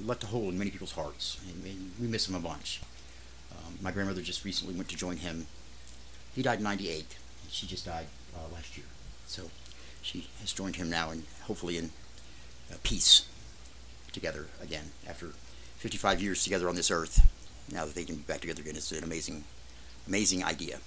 left 0.04 0.24
a 0.24 0.28
hole 0.28 0.50
in 0.50 0.58
many 0.58 0.72
people's 0.72 0.94
hearts. 0.94 1.40
And 1.48 1.64
we 2.00 2.08
miss 2.08 2.28
him 2.28 2.36
a 2.36 2.40
bunch. 2.40 2.82
Um, 3.52 3.78
my 3.82 3.92
grandmother 3.92 4.22
just 4.22 4.46
recently 4.46 4.74
went 4.76 4.90
to 4.90 4.96
join 4.96 5.18
him. 5.18 5.48
He 6.36 6.42
died 6.42 6.60
in 6.60 6.64
'98. 6.64 7.18
She 7.50 7.68
just 7.68 7.86
died 7.86 8.08
uh, 8.36 8.54
last 8.54 8.78
year. 8.78 8.86
So 9.26 9.50
she 10.02 10.28
has 10.40 10.54
joined 10.54 10.78
him 10.78 10.90
now, 10.90 11.10
and 11.10 11.24
hopefully 11.44 11.78
in 11.78 11.92
uh, 12.72 12.76
peace 12.84 13.28
together 14.12 14.48
again 14.62 14.92
after 15.08 15.32
55 15.78 16.22
years 16.22 16.44
together 16.44 16.70
on 16.70 16.76
this 16.76 16.92
earth. 16.92 17.28
Now 17.72 17.86
that 17.86 17.96
they 17.96 18.04
can 18.04 18.16
be 18.16 18.22
back 18.22 18.42
together 18.42 18.62
again, 18.62 18.76
it's 18.76 18.92
an 18.92 19.04
amazing, 19.04 19.44
amazing 20.08 20.44
idea. 20.44 20.80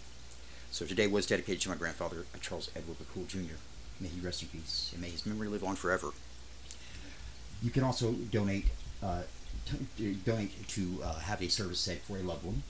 So 0.71 0.85
today 0.85 1.07
was 1.07 1.27
dedicated 1.27 1.63
to 1.63 1.69
my 1.69 1.77
grandfather, 1.77 2.27
uh, 2.35 2.39
Charles 2.41 2.71
Edward 2.75 2.97
McCool 2.99 3.27
Jr. 3.27 3.55
May 4.01 4.09
he 4.09 4.21
rest 4.21 4.43
in 4.43 4.49
peace, 4.49 4.91
and 4.93 5.01
may 5.01 5.09
his 5.09 5.25
memory 5.25 5.49
live 5.49 5.65
on 5.65 5.77
forever. 5.77 6.11
You 7.63 7.71
can 7.71 7.85
also 7.85 8.13
donate 8.13 8.67
uh, 9.03 9.23
to, 9.97 10.15
donate 10.15 10.69
to 10.69 11.01
uh, 11.03 11.15
have 11.21 11.43
a 11.43 11.49
service 11.49 11.81
set 11.81 12.03
for 12.03 12.17
a 12.17 12.23
loved 12.23 12.45
one. 12.45 12.63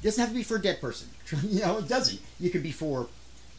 It 0.00 0.04
doesn't 0.04 0.20
have 0.20 0.30
to 0.30 0.34
be 0.34 0.42
for 0.42 0.56
a 0.56 0.62
dead 0.62 0.80
person. 0.80 1.08
you 1.48 1.60
know, 1.60 1.78
it 1.78 1.88
doesn't. 1.88 2.20
You 2.38 2.50
can 2.50 2.62
be 2.62 2.72
for 2.72 3.08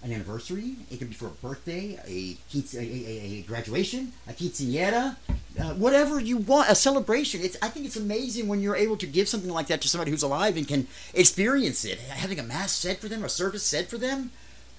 an 0.03 0.11
anniversary. 0.11 0.75
It 0.91 0.99
can 0.99 1.07
be 1.07 1.13
for 1.13 1.27
a 1.27 1.31
birthday, 1.31 1.99
a, 2.07 2.37
a, 2.55 2.77
a, 2.77 3.39
a 3.39 3.41
graduation, 3.41 4.13
a 4.27 4.33
quinceañera, 4.33 5.15
uh, 5.59 5.73
whatever 5.73 6.19
you 6.19 6.37
want, 6.37 6.69
a 6.69 6.75
celebration. 6.75 7.41
It's 7.41 7.57
I 7.61 7.69
think 7.69 7.85
it's 7.85 7.95
amazing 7.95 8.47
when 8.47 8.61
you're 8.61 8.75
able 8.75 8.97
to 8.97 9.07
give 9.07 9.27
something 9.27 9.49
like 9.49 9.67
that 9.67 9.81
to 9.81 9.89
somebody 9.89 10.11
who's 10.11 10.23
alive 10.23 10.55
and 10.55 10.67
can 10.67 10.87
experience 11.13 11.83
it. 11.83 11.99
Having 11.99 12.39
a 12.39 12.43
mass 12.43 12.71
said 12.71 12.99
for 12.99 13.07
them, 13.07 13.23
a 13.23 13.29
service 13.29 13.63
said 13.63 13.87
for 13.87 13.97
them. 13.97 14.31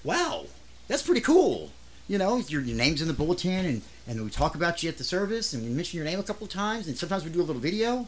Wow, 0.03 0.45
that's 0.87 1.03
pretty 1.03 1.21
cool. 1.21 1.71
You 2.07 2.17
know, 2.17 2.37
your, 2.37 2.61
your 2.61 2.77
name's 2.77 3.01
in 3.01 3.07
the 3.07 3.13
bulletin, 3.13 3.65
and, 3.65 3.81
and 4.09 4.21
we 4.23 4.29
talk 4.29 4.55
about 4.55 4.83
you 4.83 4.89
at 4.89 4.97
the 4.97 5.03
service, 5.03 5.53
and 5.53 5.63
we 5.63 5.69
mention 5.69 5.97
your 5.97 6.05
name 6.05 6.19
a 6.19 6.23
couple 6.23 6.45
of 6.45 6.51
times, 6.51 6.87
and 6.87 6.97
sometimes 6.97 7.23
we 7.23 7.29
do 7.29 7.39
a 7.39 7.43
little 7.43 7.61
video. 7.61 8.07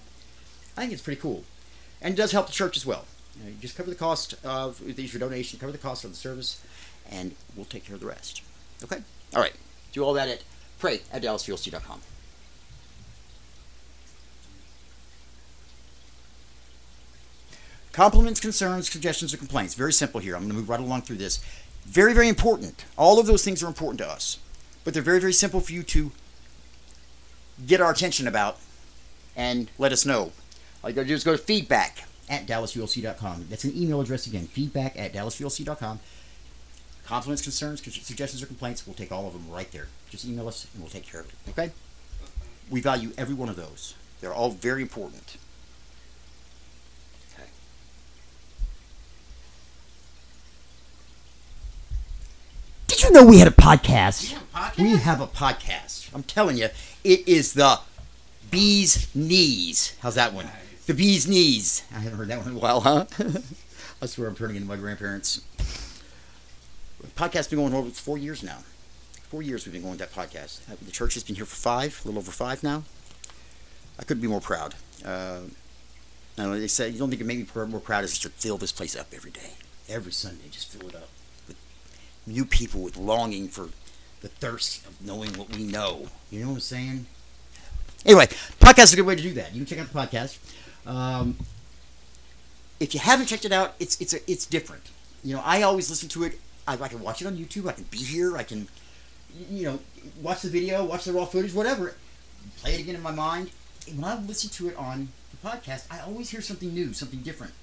I 0.75 0.81
think 0.81 0.93
it's 0.93 1.01
pretty 1.01 1.21
cool, 1.21 1.43
and 2.01 2.13
it 2.13 2.17
does 2.17 2.31
help 2.31 2.47
the 2.47 2.53
church 2.53 2.75
as 2.75 2.85
well. 2.85 3.05
You, 3.37 3.43
know, 3.43 3.49
you 3.51 3.55
just 3.61 3.77
cover 3.77 3.89
the 3.89 3.95
cost 3.95 4.35
of 4.43 4.83
these 4.95 5.13
your 5.13 5.19
donation, 5.19 5.59
cover 5.59 5.71
the 5.71 5.77
cost 5.77 6.03
of 6.03 6.11
the 6.11 6.17
service 6.17 6.61
and 7.09 7.35
we'll 7.55 7.65
take 7.65 7.85
care 7.85 7.95
of 7.95 8.01
the 8.01 8.07
rest. 8.07 8.41
Okay? 8.83 8.97
All 9.35 9.41
right. 9.41 9.53
Do 9.93 10.03
all 10.03 10.13
that 10.13 10.27
at 10.27 10.43
pray 10.79 11.01
at 11.11 11.21
dallasulc.com. 11.21 12.01
Compliments, 17.91 18.39
concerns, 18.39 18.89
suggestions, 18.89 19.33
or 19.33 19.37
complaints. 19.37 19.75
Very 19.75 19.91
simple 19.91 20.21
here. 20.21 20.35
I'm 20.35 20.43
going 20.43 20.51
to 20.51 20.55
move 20.55 20.69
right 20.69 20.79
along 20.79 21.01
through 21.01 21.17
this. 21.17 21.43
Very, 21.85 22.13
very 22.13 22.29
important. 22.29 22.85
All 22.97 23.19
of 23.19 23.25
those 23.25 23.43
things 23.43 23.61
are 23.61 23.67
important 23.67 23.99
to 23.99 24.07
us. 24.07 24.37
But 24.83 24.93
they're 24.93 25.03
very, 25.03 25.19
very 25.19 25.33
simple 25.33 25.59
for 25.59 25.73
you 25.73 25.83
to 25.83 26.11
get 27.65 27.81
our 27.81 27.91
attention 27.91 28.27
about 28.27 28.57
and 29.35 29.69
let 29.77 29.91
us 29.91 30.05
know. 30.05 30.31
All 30.83 30.89
you 30.89 30.95
got 30.95 31.03
to 31.03 31.07
do 31.07 31.13
is 31.13 31.23
go 31.23 31.33
to 31.33 31.37
feedback 31.37 32.05
at 32.29 32.47
dallasulc.com. 32.47 33.47
That's 33.49 33.63
an 33.63 33.73
email 33.75 34.01
address 34.01 34.25
again, 34.25 34.47
feedback 34.47 34.97
at 34.97 35.13
dallasulc.com. 35.13 35.99
Compliments, 37.05 37.41
concerns, 37.41 37.83
suggestions, 37.83 38.41
or 38.41 38.45
complaints, 38.45 38.87
we'll 38.87 38.95
take 38.95 39.11
all 39.11 39.27
of 39.27 39.33
them 39.33 39.49
right 39.51 39.71
there. 39.71 39.87
Just 40.09 40.25
email 40.25 40.47
us 40.47 40.67
and 40.73 40.81
we'll 40.81 40.89
take 40.89 41.05
care 41.05 41.21
of 41.21 41.27
it. 41.27 41.35
Okay? 41.49 41.71
We 42.69 42.79
value 42.79 43.11
every 43.17 43.35
one 43.35 43.49
of 43.49 43.57
those. 43.57 43.95
They're 44.21 44.33
all 44.33 44.51
very 44.51 44.81
important. 44.81 45.37
Did 53.11 53.17
you 53.17 53.23
know 53.25 53.29
we 53.29 53.39
had 53.39 53.49
a 53.49 53.51
podcast? 53.51 54.37
We 54.77 54.91
have 54.95 55.19
a 55.19 55.27
podcast. 55.27 56.09
I'm 56.15 56.23
telling 56.23 56.55
you, 56.55 56.69
it 57.03 57.27
is 57.27 57.51
the 57.51 57.81
bee's 58.49 59.13
knees. 59.13 59.97
How's 59.99 60.15
that 60.15 60.31
one? 60.31 60.47
The 60.85 60.93
bee's 60.93 61.27
knees. 61.27 61.83
I 61.93 61.99
haven't 61.99 62.17
heard 62.17 62.29
that 62.29 62.37
one 62.39 62.47
in 62.47 62.55
a 62.55 62.57
while, 62.57 62.79
huh? 62.79 63.07
I 64.01 64.05
swear 64.05 64.29
I'm 64.29 64.35
turning 64.35 64.55
into 64.55 64.69
my 64.69 64.77
grandparents 64.77 65.41
podcast's 67.17 67.49
been 67.49 67.59
going 67.59 67.73
over 67.73 67.89
four 67.89 68.17
years 68.17 68.43
now. 68.43 68.59
Four 69.23 69.41
years 69.41 69.65
we've 69.65 69.73
been 69.73 69.83
going 69.83 69.97
that 69.97 70.13
podcast. 70.13 70.61
Uh, 70.71 70.77
The 70.81 70.91
church 70.91 71.15
has 71.15 71.23
been 71.25 71.35
here 71.35 71.43
for 71.43 71.57
five, 71.57 71.99
a 72.05 72.07
little 72.07 72.19
over 72.19 72.31
five 72.31 72.63
now. 72.63 72.83
I 73.99 74.03
couldn't 74.03 74.21
be 74.21 74.29
more 74.29 74.39
proud. 74.39 74.75
Uh, 75.03 75.41
and 76.37 76.53
they 76.53 76.67
said 76.69 76.93
you 76.93 76.99
don't 76.99 77.09
think 77.09 77.21
it 77.21 77.25
made 77.27 77.39
me 77.39 77.65
more 77.67 77.81
proud 77.81 78.05
is 78.05 78.17
to 78.19 78.29
fill 78.29 78.57
this 78.57 78.71
place 78.71 78.95
up 78.95 79.07
every 79.13 79.31
day, 79.31 79.55
every 79.89 80.13
Sunday, 80.13 80.47
just 80.49 80.69
fill 80.71 80.87
it 80.87 80.95
up 80.95 81.09
new 82.25 82.45
people 82.45 82.81
with 82.81 82.97
longing 82.97 83.47
for 83.47 83.69
the 84.21 84.27
thirst 84.27 84.85
of 84.85 85.03
knowing 85.05 85.33
what 85.33 85.49
we 85.55 85.63
know. 85.63 86.07
You 86.29 86.41
know 86.41 86.47
what 86.49 86.53
I'm 86.55 86.59
saying? 86.59 87.05
Anyway, 88.05 88.27
podcast 88.59 88.83
is 88.85 88.93
a 88.93 88.95
good 88.97 89.05
way 89.05 89.15
to 89.15 89.21
do 89.21 89.33
that. 89.33 89.53
You 89.53 89.63
can 89.63 89.65
check 89.65 89.79
out 89.79 89.91
the 89.91 89.99
podcast. 89.99 90.37
Um, 90.87 91.37
if 92.79 92.93
you 92.93 92.99
haven't 92.99 93.27
checked 93.27 93.45
it 93.45 93.51
out, 93.51 93.75
it's 93.79 93.99
it's 94.01 94.13
a, 94.13 94.31
it's 94.31 94.45
different. 94.45 94.83
You 95.23 95.35
know, 95.35 95.41
I 95.45 95.61
always 95.61 95.89
listen 95.89 96.09
to 96.09 96.23
it. 96.23 96.39
I, 96.67 96.73
I 96.73 96.87
can 96.87 97.01
watch 97.01 97.21
it 97.21 97.27
on 97.27 97.37
YouTube. 97.37 97.67
I 97.67 97.73
can 97.73 97.85
be 97.85 97.99
here. 97.99 98.37
I 98.37 98.43
can, 98.43 98.67
you 99.51 99.65
know, 99.65 99.79
watch 100.21 100.41
the 100.41 100.49
video, 100.49 100.83
watch 100.83 101.05
the 101.05 101.13
raw 101.13 101.25
footage, 101.25 101.53
whatever. 101.53 101.95
Play 102.57 102.75
it 102.75 102.79
again 102.81 102.95
in 102.95 103.03
my 103.03 103.11
mind. 103.11 103.51
And 103.87 104.01
when 104.01 104.11
I 104.11 104.19
listen 104.19 104.49
to 104.51 104.69
it 104.69 104.75
on 104.77 105.09
the 105.31 105.47
podcast, 105.47 105.85
I 105.91 105.99
always 106.01 106.29
hear 106.29 106.41
something 106.41 106.73
new, 106.73 106.93
something 106.93 107.19
different. 107.19 107.53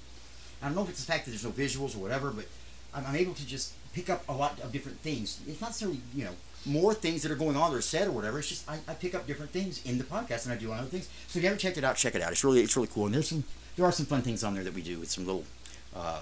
I 0.61 0.67
don't 0.67 0.75
know 0.75 0.83
if 0.83 0.89
it's 0.89 1.03
the 1.03 1.11
fact 1.11 1.25
that 1.25 1.31
there's 1.31 1.43
no 1.43 1.51
visuals 1.51 1.95
or 1.95 1.99
whatever, 1.99 2.31
but 2.31 2.45
I'm, 2.93 3.05
I'm 3.05 3.15
able 3.15 3.33
to 3.33 3.45
just 3.45 3.73
pick 3.93 4.09
up 4.09 4.27
a 4.29 4.33
lot 4.33 4.59
of 4.61 4.71
different 4.71 4.99
things. 4.99 5.39
It's 5.47 5.61
not 5.61 5.67
necessarily, 5.67 5.99
you 6.13 6.25
know, 6.25 6.31
more 6.65 6.93
things 6.93 7.21
that 7.23 7.31
are 7.31 7.35
going 7.35 7.55
on 7.55 7.73
or 7.73 7.81
said 7.81 8.07
or 8.07 8.11
whatever. 8.11 8.39
It's 8.39 8.49
just 8.49 8.69
I, 8.69 8.79
I 8.87 8.93
pick 8.93 9.15
up 9.15 9.25
different 9.25 9.51
things 9.51 9.83
in 9.85 9.97
the 9.97 10.03
podcast 10.03 10.45
and 10.45 10.53
I 10.53 10.57
do 10.57 10.71
on 10.71 10.79
other 10.79 10.87
things. 10.87 11.07
So 11.27 11.37
if 11.37 11.43
you 11.43 11.49
haven't 11.49 11.59
checked 11.59 11.77
it 11.77 11.83
out, 11.83 11.95
check 11.95 12.15
it 12.15 12.21
out. 12.21 12.31
It's 12.31 12.43
really 12.43 12.61
it's 12.61 12.75
really 12.75 12.89
cool. 12.91 13.05
And 13.05 13.15
there's 13.15 13.29
some 13.29 13.43
there 13.75 13.85
are 13.85 13.91
some 13.91 14.05
fun 14.05 14.21
things 14.21 14.43
on 14.43 14.53
there 14.53 14.63
that 14.63 14.73
we 14.73 14.81
do 14.81 14.99
with 14.99 15.09
some 15.09 15.25
little 15.25 15.45
uh, 15.95 16.19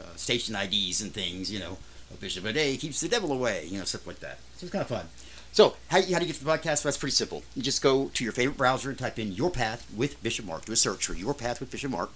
uh, 0.00 0.16
station 0.16 0.56
IDs 0.56 1.00
and 1.00 1.12
things. 1.12 1.52
You 1.52 1.60
know, 1.60 1.78
a 2.12 2.16
bishop 2.16 2.44
a 2.44 2.52
day 2.52 2.76
keeps 2.76 3.00
the 3.00 3.08
devil 3.08 3.32
away. 3.32 3.66
You 3.66 3.78
know, 3.78 3.84
stuff 3.84 4.06
like 4.06 4.20
that. 4.20 4.38
So 4.56 4.64
it's 4.64 4.72
kind 4.72 4.82
of 4.82 4.88
fun. 4.88 5.06
So 5.52 5.76
how, 5.88 6.00
how 6.00 6.18
do 6.18 6.26
you 6.26 6.26
get 6.26 6.34
to 6.36 6.44
the 6.44 6.50
podcast? 6.50 6.82
Well, 6.82 6.90
that's 6.90 6.98
pretty 6.98 7.14
simple. 7.14 7.44
You 7.54 7.62
just 7.62 7.80
go 7.80 8.08
to 8.08 8.24
your 8.24 8.32
favorite 8.32 8.56
browser 8.56 8.90
and 8.90 8.98
type 8.98 9.20
in 9.20 9.30
Your 9.30 9.50
Path 9.50 9.86
with 9.96 10.20
Bishop 10.20 10.46
Mark. 10.46 10.64
Do 10.64 10.72
a 10.72 10.76
search 10.76 11.06
for 11.06 11.14
Your 11.14 11.32
Path 11.32 11.60
with 11.60 11.70
Bishop 11.70 11.92
Mark. 11.92 12.10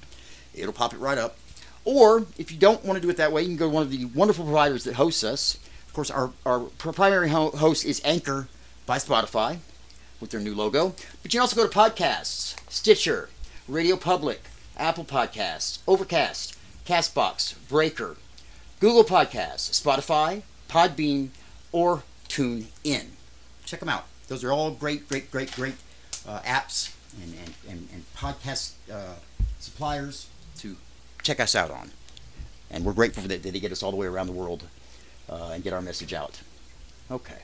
It'll 0.55 0.73
pop 0.73 0.93
it 0.93 0.97
right 0.97 1.17
up. 1.17 1.37
Or 1.85 2.27
if 2.37 2.53
you 2.53 2.59
don't 2.59 2.85
want 2.85 2.97
to 2.97 3.01
do 3.01 3.11
it 3.11 3.17
that 3.17 3.33
way, 3.33 3.43
you 3.43 3.49
can 3.49 3.57
go 3.57 3.69
to 3.69 3.75
one 3.75 3.83
of 3.83 3.91
the 3.91 4.05
wonderful 4.07 4.45
providers 4.45 4.85
that 4.85 4.95
hosts 4.95 5.25
us. 5.25 5.59
Of 5.87 5.95
course, 5.95 6.11
our, 6.11 6.31
our 6.45 6.61
primary 6.61 7.29
host 7.29 7.85
is 7.85 8.01
Anchor 8.05 8.49
by 8.87 8.99
Spotify 8.99 9.59
with 10.21 10.31
their 10.31 10.41
new 10.41 10.55
logo. 10.55 10.95
But 11.23 11.33
you 11.33 11.39
can 11.39 11.41
also 11.41 11.57
go 11.57 11.67
to 11.67 11.79
podcasts, 11.79 12.57
Stitcher, 12.71 13.31
Radio 13.67 13.97
Public, 13.97 14.43
Apple 14.77 15.05
Podcasts, 15.05 15.79
Overcast, 15.87 16.57
Castbox, 16.87 17.55
Breaker, 17.69 18.17
Google 18.81 19.05
Podcasts, 19.05 19.71
Spotify, 19.81 20.43
Podbean, 20.69 21.31
or 21.73 22.03
TuneIn. 22.29 23.07
Check 23.65 23.81
them 23.81 23.89
out. 23.89 24.05
Those 24.29 24.45
are 24.45 24.53
all 24.53 24.71
great, 24.71 25.09
great, 25.09 25.31
great, 25.31 25.53
great 25.53 25.75
uh, 26.27 26.41
apps 26.41 26.95
and, 27.23 27.35
and, 27.35 27.55
and, 27.69 27.89
and 27.93 28.05
podcast 28.15 28.73
uh, 28.93 29.15
suppliers 29.59 30.29
check 31.29 31.41
us 31.41 31.55
out 31.55 31.71
on. 31.71 31.91
And 32.71 32.87
we're 32.87 32.95
grateful 32.95 33.23
that, 33.25 33.43
that 33.43 33.53
they 33.53 33.61
get 33.61 33.71
us 33.71 33.83
all 33.83 33.91
the 33.91 33.99
way 33.99 34.07
around 34.07 34.29
the 34.29 34.33
world 34.33 34.65
uh, 35.29 35.51
and 35.53 35.63
get 35.63 35.75
our 35.75 35.83
message 35.83 36.15
out. 36.15 36.41
Okay. 37.11 37.35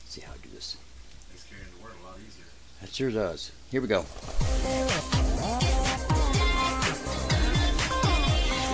Let's 0.00 0.10
see 0.14 0.20
how 0.22 0.32
I 0.32 0.36
do 0.42 0.48
this. 0.52 0.76
Makes 1.30 1.44
carrying 1.44 1.68
the 1.78 1.84
word 1.84 1.92
a 2.02 2.06
lot 2.08 2.16
easier. 2.18 2.46
That 2.80 2.92
sure 2.92 3.12
does. 3.12 3.52
Here 3.70 3.80
we 3.80 3.86
go. 3.86 4.00
I 4.00 4.04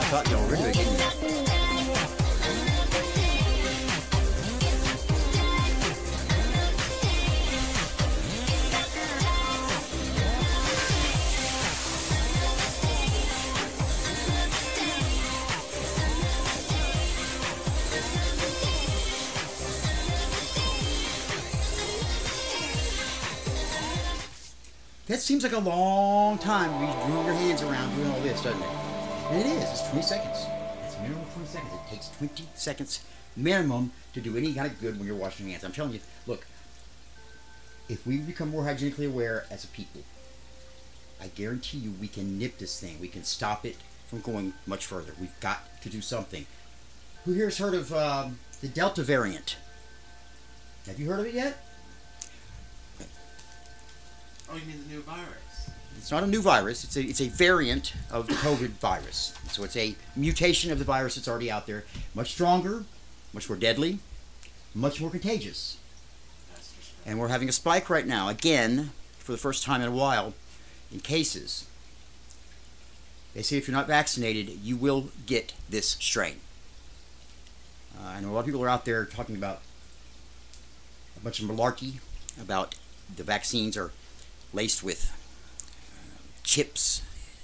thought 0.08 0.26
y'all 0.30 0.42
were 0.42 0.52
really 0.52 0.72
That 25.06 25.20
seems 25.20 25.44
like 25.44 25.52
a 25.52 25.58
long 25.58 26.36
time 26.38 26.72
to 26.72 26.78
be 26.80 27.08
moving 27.08 27.26
your 27.26 27.34
hands 27.34 27.62
around 27.62 27.94
doing 27.94 28.10
all 28.10 28.20
this, 28.22 28.42
doesn't 28.42 28.60
it? 28.60 28.68
And 29.30 29.40
it 29.40 29.46
is. 29.46 29.70
It's 29.70 29.88
20 29.90 30.02
seconds. 30.02 30.46
It's 30.84 30.98
minimum 30.98 31.24
20 31.32 31.48
seconds. 31.48 31.72
It 31.72 31.90
takes 31.90 32.08
20 32.18 32.48
seconds 32.54 33.04
minimum 33.36 33.92
to 34.14 34.20
do 34.20 34.36
any 34.36 34.52
kind 34.52 34.66
of 34.66 34.80
good 34.80 34.98
when 34.98 35.06
you're 35.06 35.16
washing 35.16 35.46
your 35.46 35.52
hands. 35.52 35.64
I'm 35.64 35.70
telling 35.70 35.92
you, 35.92 36.00
look, 36.26 36.44
if 37.88 38.04
we 38.04 38.18
become 38.18 38.50
more 38.50 38.64
hygienically 38.64 39.06
aware 39.06 39.44
as 39.48 39.62
a 39.62 39.68
people, 39.68 40.02
I 41.20 41.28
guarantee 41.28 41.78
you 41.78 41.94
we 42.00 42.08
can 42.08 42.36
nip 42.36 42.58
this 42.58 42.80
thing. 42.80 42.98
We 43.00 43.08
can 43.08 43.22
stop 43.22 43.64
it 43.64 43.76
from 44.08 44.22
going 44.22 44.54
much 44.66 44.86
further. 44.86 45.12
We've 45.20 45.38
got 45.38 45.80
to 45.82 45.88
do 45.88 46.00
something. 46.00 46.46
Who 47.24 47.32
here 47.32 47.44
has 47.46 47.58
heard 47.58 47.74
of 47.74 47.94
um, 47.94 48.40
the 48.60 48.66
Delta 48.66 49.04
variant? 49.04 49.56
Have 50.86 50.98
you 50.98 51.08
heard 51.08 51.20
of 51.20 51.26
it 51.26 51.34
yet? 51.34 51.65
Oh, 54.50 54.54
you 54.56 54.64
mean 54.66 54.82
the 54.86 54.94
new 54.94 55.02
virus? 55.02 55.70
It's 55.96 56.10
not 56.10 56.22
a 56.22 56.26
new 56.26 56.42
virus. 56.42 56.84
It's 56.84 56.96
a 56.96 57.02
it's 57.02 57.20
a 57.20 57.28
variant 57.28 57.92
of 58.10 58.28
the 58.28 58.34
COVID 58.34 58.68
virus. 58.80 59.34
So 59.48 59.64
it's 59.64 59.76
a 59.76 59.96
mutation 60.14 60.70
of 60.70 60.78
the 60.78 60.84
virus 60.84 61.16
that's 61.16 61.28
already 61.28 61.50
out 61.50 61.66
there, 61.66 61.84
much 62.14 62.32
stronger, 62.32 62.84
much 63.32 63.48
more 63.48 63.58
deadly, 63.58 63.98
much 64.74 65.00
more 65.00 65.10
contagious. 65.10 65.78
And 67.04 67.18
we're 67.18 67.28
having 67.28 67.48
a 67.48 67.52
spike 67.52 67.88
right 67.88 68.06
now, 68.06 68.28
again, 68.28 68.90
for 69.18 69.32
the 69.32 69.38
first 69.38 69.64
time 69.64 69.80
in 69.80 69.88
a 69.88 69.92
while, 69.92 70.34
in 70.92 71.00
cases. 71.00 71.66
They 73.34 73.42
say 73.42 73.58
if 73.58 73.68
you're 73.68 73.76
not 73.76 73.86
vaccinated, 73.86 74.48
you 74.62 74.76
will 74.76 75.10
get 75.26 75.52
this 75.68 75.90
strain. 75.90 76.36
Uh, 77.96 78.08
I 78.08 78.20
know 78.20 78.30
a 78.30 78.32
lot 78.32 78.40
of 78.40 78.46
people 78.46 78.62
are 78.64 78.68
out 78.68 78.84
there 78.84 79.04
talking 79.04 79.36
about 79.36 79.60
a 81.16 81.20
bunch 81.20 81.40
of 81.40 81.48
malarkey 81.48 81.94
about 82.40 82.74
the 83.14 83.22
vaccines 83.22 83.76
are 83.76 83.92
laced 84.56 84.82
with 84.82 85.12
uh, 85.92 86.18
chips, 86.42 87.02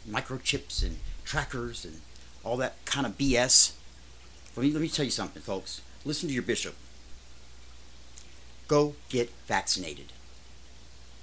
microchips, 0.09 0.83
and 0.83 0.99
trackers, 1.25 1.85
and 1.85 2.01
all 2.43 2.57
that 2.57 2.83
kind 2.87 3.07
of 3.07 3.19
BS. 3.19 3.73
Let 4.57 4.65
me, 4.65 4.73
let 4.73 4.81
me 4.81 4.89
tell 4.89 5.05
you 5.05 5.11
something, 5.11 5.43
folks. 5.43 5.83
Listen 6.05 6.29
to 6.29 6.35
your 6.35 6.43
bishop. 6.43 6.75
Go 8.67 8.95
get 9.11 9.31
vaccinated. 9.47 10.07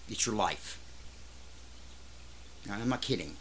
It's 0.08 0.26
your 0.26 0.36
life. 0.36 0.80
I'm 2.72 2.90
not 2.90 3.02
kidding. 3.02 3.36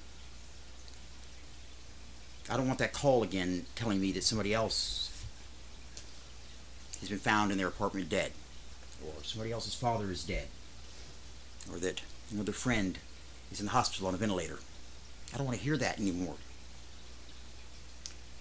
I 2.50 2.56
don't 2.56 2.66
want 2.66 2.78
that 2.78 2.94
call 2.94 3.22
again 3.22 3.66
telling 3.74 4.00
me 4.00 4.10
that 4.12 4.24
somebody 4.24 4.54
else 4.54 5.24
has 7.00 7.10
been 7.10 7.18
found 7.18 7.52
in 7.52 7.58
their 7.58 7.68
apartment 7.68 8.08
dead, 8.08 8.32
or 9.04 9.22
somebody 9.22 9.52
else's 9.52 9.74
father 9.74 10.10
is 10.10 10.24
dead, 10.24 10.48
or 11.70 11.78
that 11.78 12.00
another 12.30 12.52
friend 12.52 12.98
is 13.50 13.60
in 13.60 13.66
the 13.66 13.72
hospital 13.72 14.08
on 14.08 14.14
a 14.14 14.18
ventilator. 14.18 14.58
I 15.32 15.36
don't 15.36 15.46
want 15.46 15.58
to 15.58 15.64
hear 15.64 15.76
that 15.76 15.98
anymore. 15.98 16.36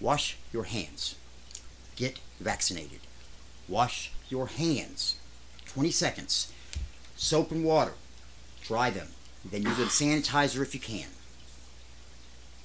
Wash 0.00 0.36
your 0.52 0.64
hands. 0.64 1.16
Get 1.96 2.20
vaccinated. 2.40 3.00
Wash 3.68 4.12
your 4.28 4.46
hands. 4.46 5.16
20 5.66 5.90
seconds. 5.90 6.52
Soap 7.16 7.50
and 7.50 7.64
water. 7.64 7.94
Dry 8.62 8.90
them. 8.90 9.08
Then 9.44 9.62
use 9.62 9.78
a 9.78 9.84
sanitizer 9.84 10.62
if 10.62 10.74
you 10.74 10.80
can. 10.80 11.08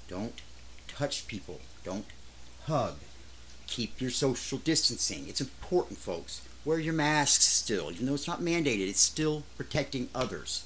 Don't 0.07 0.41
touch 0.87 1.27
people. 1.27 1.59
Don't 1.83 2.05
hug. 2.65 2.95
Keep 3.67 3.99
your 3.99 4.11
social 4.11 4.57
distancing. 4.59 5.27
It's 5.27 5.41
important, 5.41 5.97
folks. 5.97 6.41
Wear 6.65 6.79
your 6.79 6.93
masks 6.93 7.45
still. 7.45 7.91
Even 7.91 8.05
though 8.05 8.13
it's 8.13 8.27
not 8.27 8.41
mandated, 8.41 8.87
it's 8.87 8.99
still 8.99 9.43
protecting 9.57 10.09
others. 10.13 10.65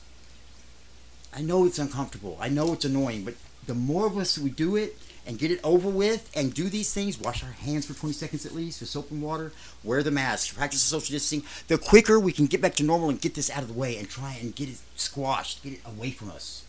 I 1.38 1.41
know 1.41 1.65
it's 1.67 1.78
uncomfortable. 1.78 2.36
I 2.41 2.50
know 2.50 2.73
it's 2.73 2.84
annoying, 2.84 3.23
but 3.23 3.36
the 3.67 3.76
more 3.76 4.08
of 4.08 4.17
us 4.17 4.39
we 4.39 4.50
do 4.50 4.76
it 4.76 4.97
and 5.28 5.38
get 5.38 5.52
it 5.52 5.60
over 5.63 5.88
with 5.88 6.32
and 6.36 6.52
do 6.52 6.67
these 6.67 6.91
things, 6.91 7.19
wash 7.19 7.43
our 7.43 7.52
hands 7.52 7.86
for 7.86 7.93
20 7.93 8.12
seconds 8.12 8.43
at 8.43 8.56
least 8.56 8.80
with 8.80 8.89
soap 8.89 9.12
and 9.12 9.21
water, 9.21 9.52
wear 9.84 10.02
the 10.02 10.10
mask, 10.10 10.56
practice 10.56 10.82
social 10.82 11.13
distancing, 11.13 11.47
the 11.67 11.78
quicker 11.78 12.19
we 12.19 12.32
can 12.32 12.47
get 12.47 12.60
back 12.60 12.73
to 12.73 12.84
normal 12.84 13.10
and 13.10 13.21
get 13.21 13.36
this 13.36 13.52
out 13.52 13.62
of 13.62 13.67
the 13.67 13.76
way 13.76 13.97
and 13.97 14.10
try 14.10 14.36
and 14.41 14.56
get 14.56 14.67
it 14.67 14.80
squashed, 14.95 15.62
get 15.62 15.73
it 15.73 15.82
away 15.86 16.10
from 16.10 16.32
us. 16.32 16.65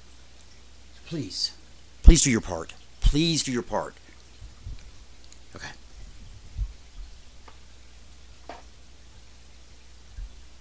Please, 1.07 1.52
please 2.02 2.22
do 2.22 2.31
your 2.31 2.42
part. 2.42 2.74
Please 3.00 3.42
do 3.42 3.50
your 3.50 3.62
part. 3.62 3.94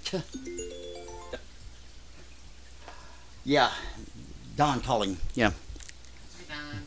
Okay. 0.06 0.22
yeah, 3.48 3.72
Don 4.58 4.82
calling. 4.82 5.18
Yeah. 5.34 5.52
Don. 6.50 6.82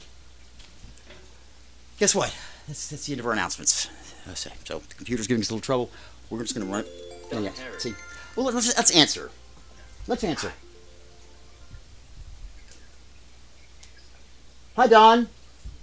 Guess 1.98 2.14
what? 2.14 2.36
That's, 2.68 2.90
that's 2.90 3.06
the 3.06 3.12
end 3.14 3.20
of 3.20 3.26
our 3.26 3.32
announcements. 3.32 3.88
I 4.30 4.34
say. 4.34 4.52
So 4.64 4.80
the 4.86 4.94
computer's 4.94 5.26
giving 5.26 5.40
us 5.40 5.48
a 5.48 5.54
little 5.54 5.64
trouble. 5.64 5.90
We're 6.28 6.42
just 6.42 6.54
going 6.54 6.66
to 6.66 6.72
run 6.72 6.84
it. 6.84 6.90
Oh, 7.32 7.40
yeah. 7.40 7.50
See. 7.78 7.94
Well, 8.36 8.46
let's, 8.46 8.76
let's 8.76 8.90
answer. 8.94 9.30
Let's 10.06 10.22
answer. 10.22 10.52
Hi, 14.76 14.86
Don. 14.86 15.28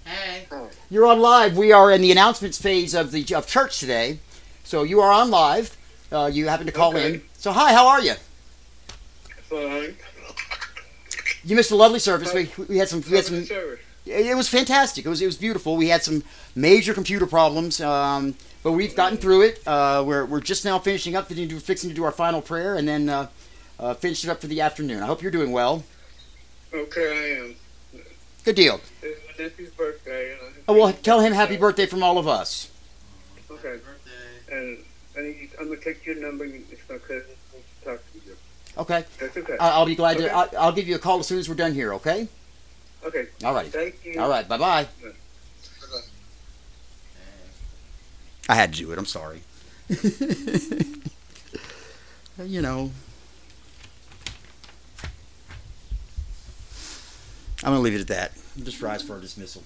Hey. 0.04 0.46
You're 0.90 1.06
on 1.06 1.18
live. 1.18 1.56
We 1.56 1.72
are 1.72 1.90
in 1.90 2.00
the 2.00 2.12
announcements 2.12 2.60
phase 2.60 2.94
of 2.94 3.10
the 3.10 3.34
of 3.34 3.46
church 3.46 3.80
today, 3.80 4.20
so 4.64 4.82
you 4.84 5.00
are 5.00 5.12
on 5.12 5.30
live. 5.30 5.76
Uh, 6.10 6.30
you 6.32 6.46
happen 6.48 6.66
to 6.66 6.72
call 6.72 6.96
Okay. 6.96 7.14
in. 7.14 7.22
So 7.36 7.52
hi, 7.52 7.72
how 7.74 7.88
are 7.88 8.00
you? 8.00 8.14
Fine. 9.50 9.96
You 11.48 11.56
missed 11.56 11.70
a 11.70 11.76
lovely 11.76 11.98
service. 11.98 12.34
We, 12.34 12.50
we 12.68 12.76
had 12.76 12.90
some 12.90 13.02
we 13.08 13.16
had 13.16 13.24
some 13.24 13.42
service. 13.42 13.80
It 14.04 14.36
was 14.36 14.50
fantastic. 14.50 15.06
It 15.06 15.08
was 15.08 15.22
it 15.22 15.26
was 15.26 15.38
beautiful. 15.38 15.76
We 15.78 15.88
had 15.88 16.04
some 16.04 16.22
major 16.54 16.92
computer 16.92 17.26
problems, 17.26 17.80
um, 17.80 18.34
but 18.62 18.72
we've 18.72 18.94
gotten 18.94 19.16
through 19.16 19.42
it. 19.42 19.66
Uh, 19.66 20.04
we're 20.06 20.26
we're 20.26 20.40
just 20.42 20.66
now 20.66 20.78
finishing 20.78 21.16
up, 21.16 21.26
fixing 21.26 21.48
to 21.48 21.54
do, 21.54 21.58
fixing 21.58 21.88
to 21.88 21.96
do 21.96 22.04
our 22.04 22.12
final 22.12 22.42
prayer, 22.42 22.76
and 22.76 22.86
then 22.86 23.08
uh, 23.08 23.28
uh, 23.80 23.94
finish 23.94 24.24
it 24.24 24.28
up 24.30 24.42
for 24.42 24.46
the 24.46 24.60
afternoon. 24.60 25.02
I 25.02 25.06
hope 25.06 25.22
you're 25.22 25.30
doing 25.30 25.50
well. 25.50 25.84
Okay, 26.74 27.38
I 27.40 27.44
am. 27.44 27.56
Good 28.44 28.56
deal. 28.56 28.80
It's 29.02 29.38
my 29.38 29.44
nephew's 29.44 29.70
birthday. 29.70 30.34
I 30.34 30.50
Oh, 30.68 30.74
well, 30.74 30.92
tell 30.92 31.20
him 31.20 31.32
happy 31.32 31.56
birthday 31.56 31.86
from 31.86 32.02
all 32.02 32.18
of 32.18 32.28
us. 32.28 32.70
Okay. 33.50 33.68
Happy 33.68 33.80
birthday. 33.80 34.54
And 34.54 34.78
I 35.16 35.20
need, 35.22 35.50
I'm 35.58 35.68
gonna 35.68 35.80
take 35.80 36.04
your 36.04 36.16
number. 36.16 36.44
It's 36.44 36.82
my 36.90 36.98
cousin 36.98 37.24
wants 37.54 37.68
to 37.80 37.84
talk 37.88 38.12
to 38.12 38.18
you. 38.26 38.36
Okay, 38.78 39.04
That's 39.18 39.36
okay. 39.36 39.56
I- 39.58 39.70
I'll 39.70 39.86
be 39.86 39.96
glad 39.96 40.16
Okay. 40.16 40.28
to. 40.28 40.34
I- 40.34 40.48
I'll 40.58 40.72
give 40.72 40.86
you 40.86 40.94
a 40.94 40.98
call 41.00 41.18
as 41.18 41.26
soon 41.26 41.38
as 41.38 41.48
we're 41.48 41.54
done 41.56 41.74
here. 41.74 41.94
Okay. 41.94 42.28
okay. 43.04 43.26
All 43.44 43.52
right. 43.54 43.66
Thank 43.72 44.04
you. 44.04 44.20
All 44.20 44.28
right. 44.30 44.46
Bye 44.46 44.58
bye. 44.58 44.86
I 48.48 48.54
had 48.54 48.72
to 48.72 48.78
do 48.78 48.92
it. 48.92 48.98
I'm 48.98 49.04
sorry. 49.06 49.42
you 52.44 52.62
know. 52.62 52.90
I'm 57.64 57.72
going 57.72 57.78
to 57.78 57.82
leave 57.82 57.94
it 57.94 58.00
at 58.02 58.06
that. 58.08 58.32
Just 58.62 58.80
rise 58.80 59.02
for 59.02 59.18
a 59.18 59.20
dismissal. 59.20 59.64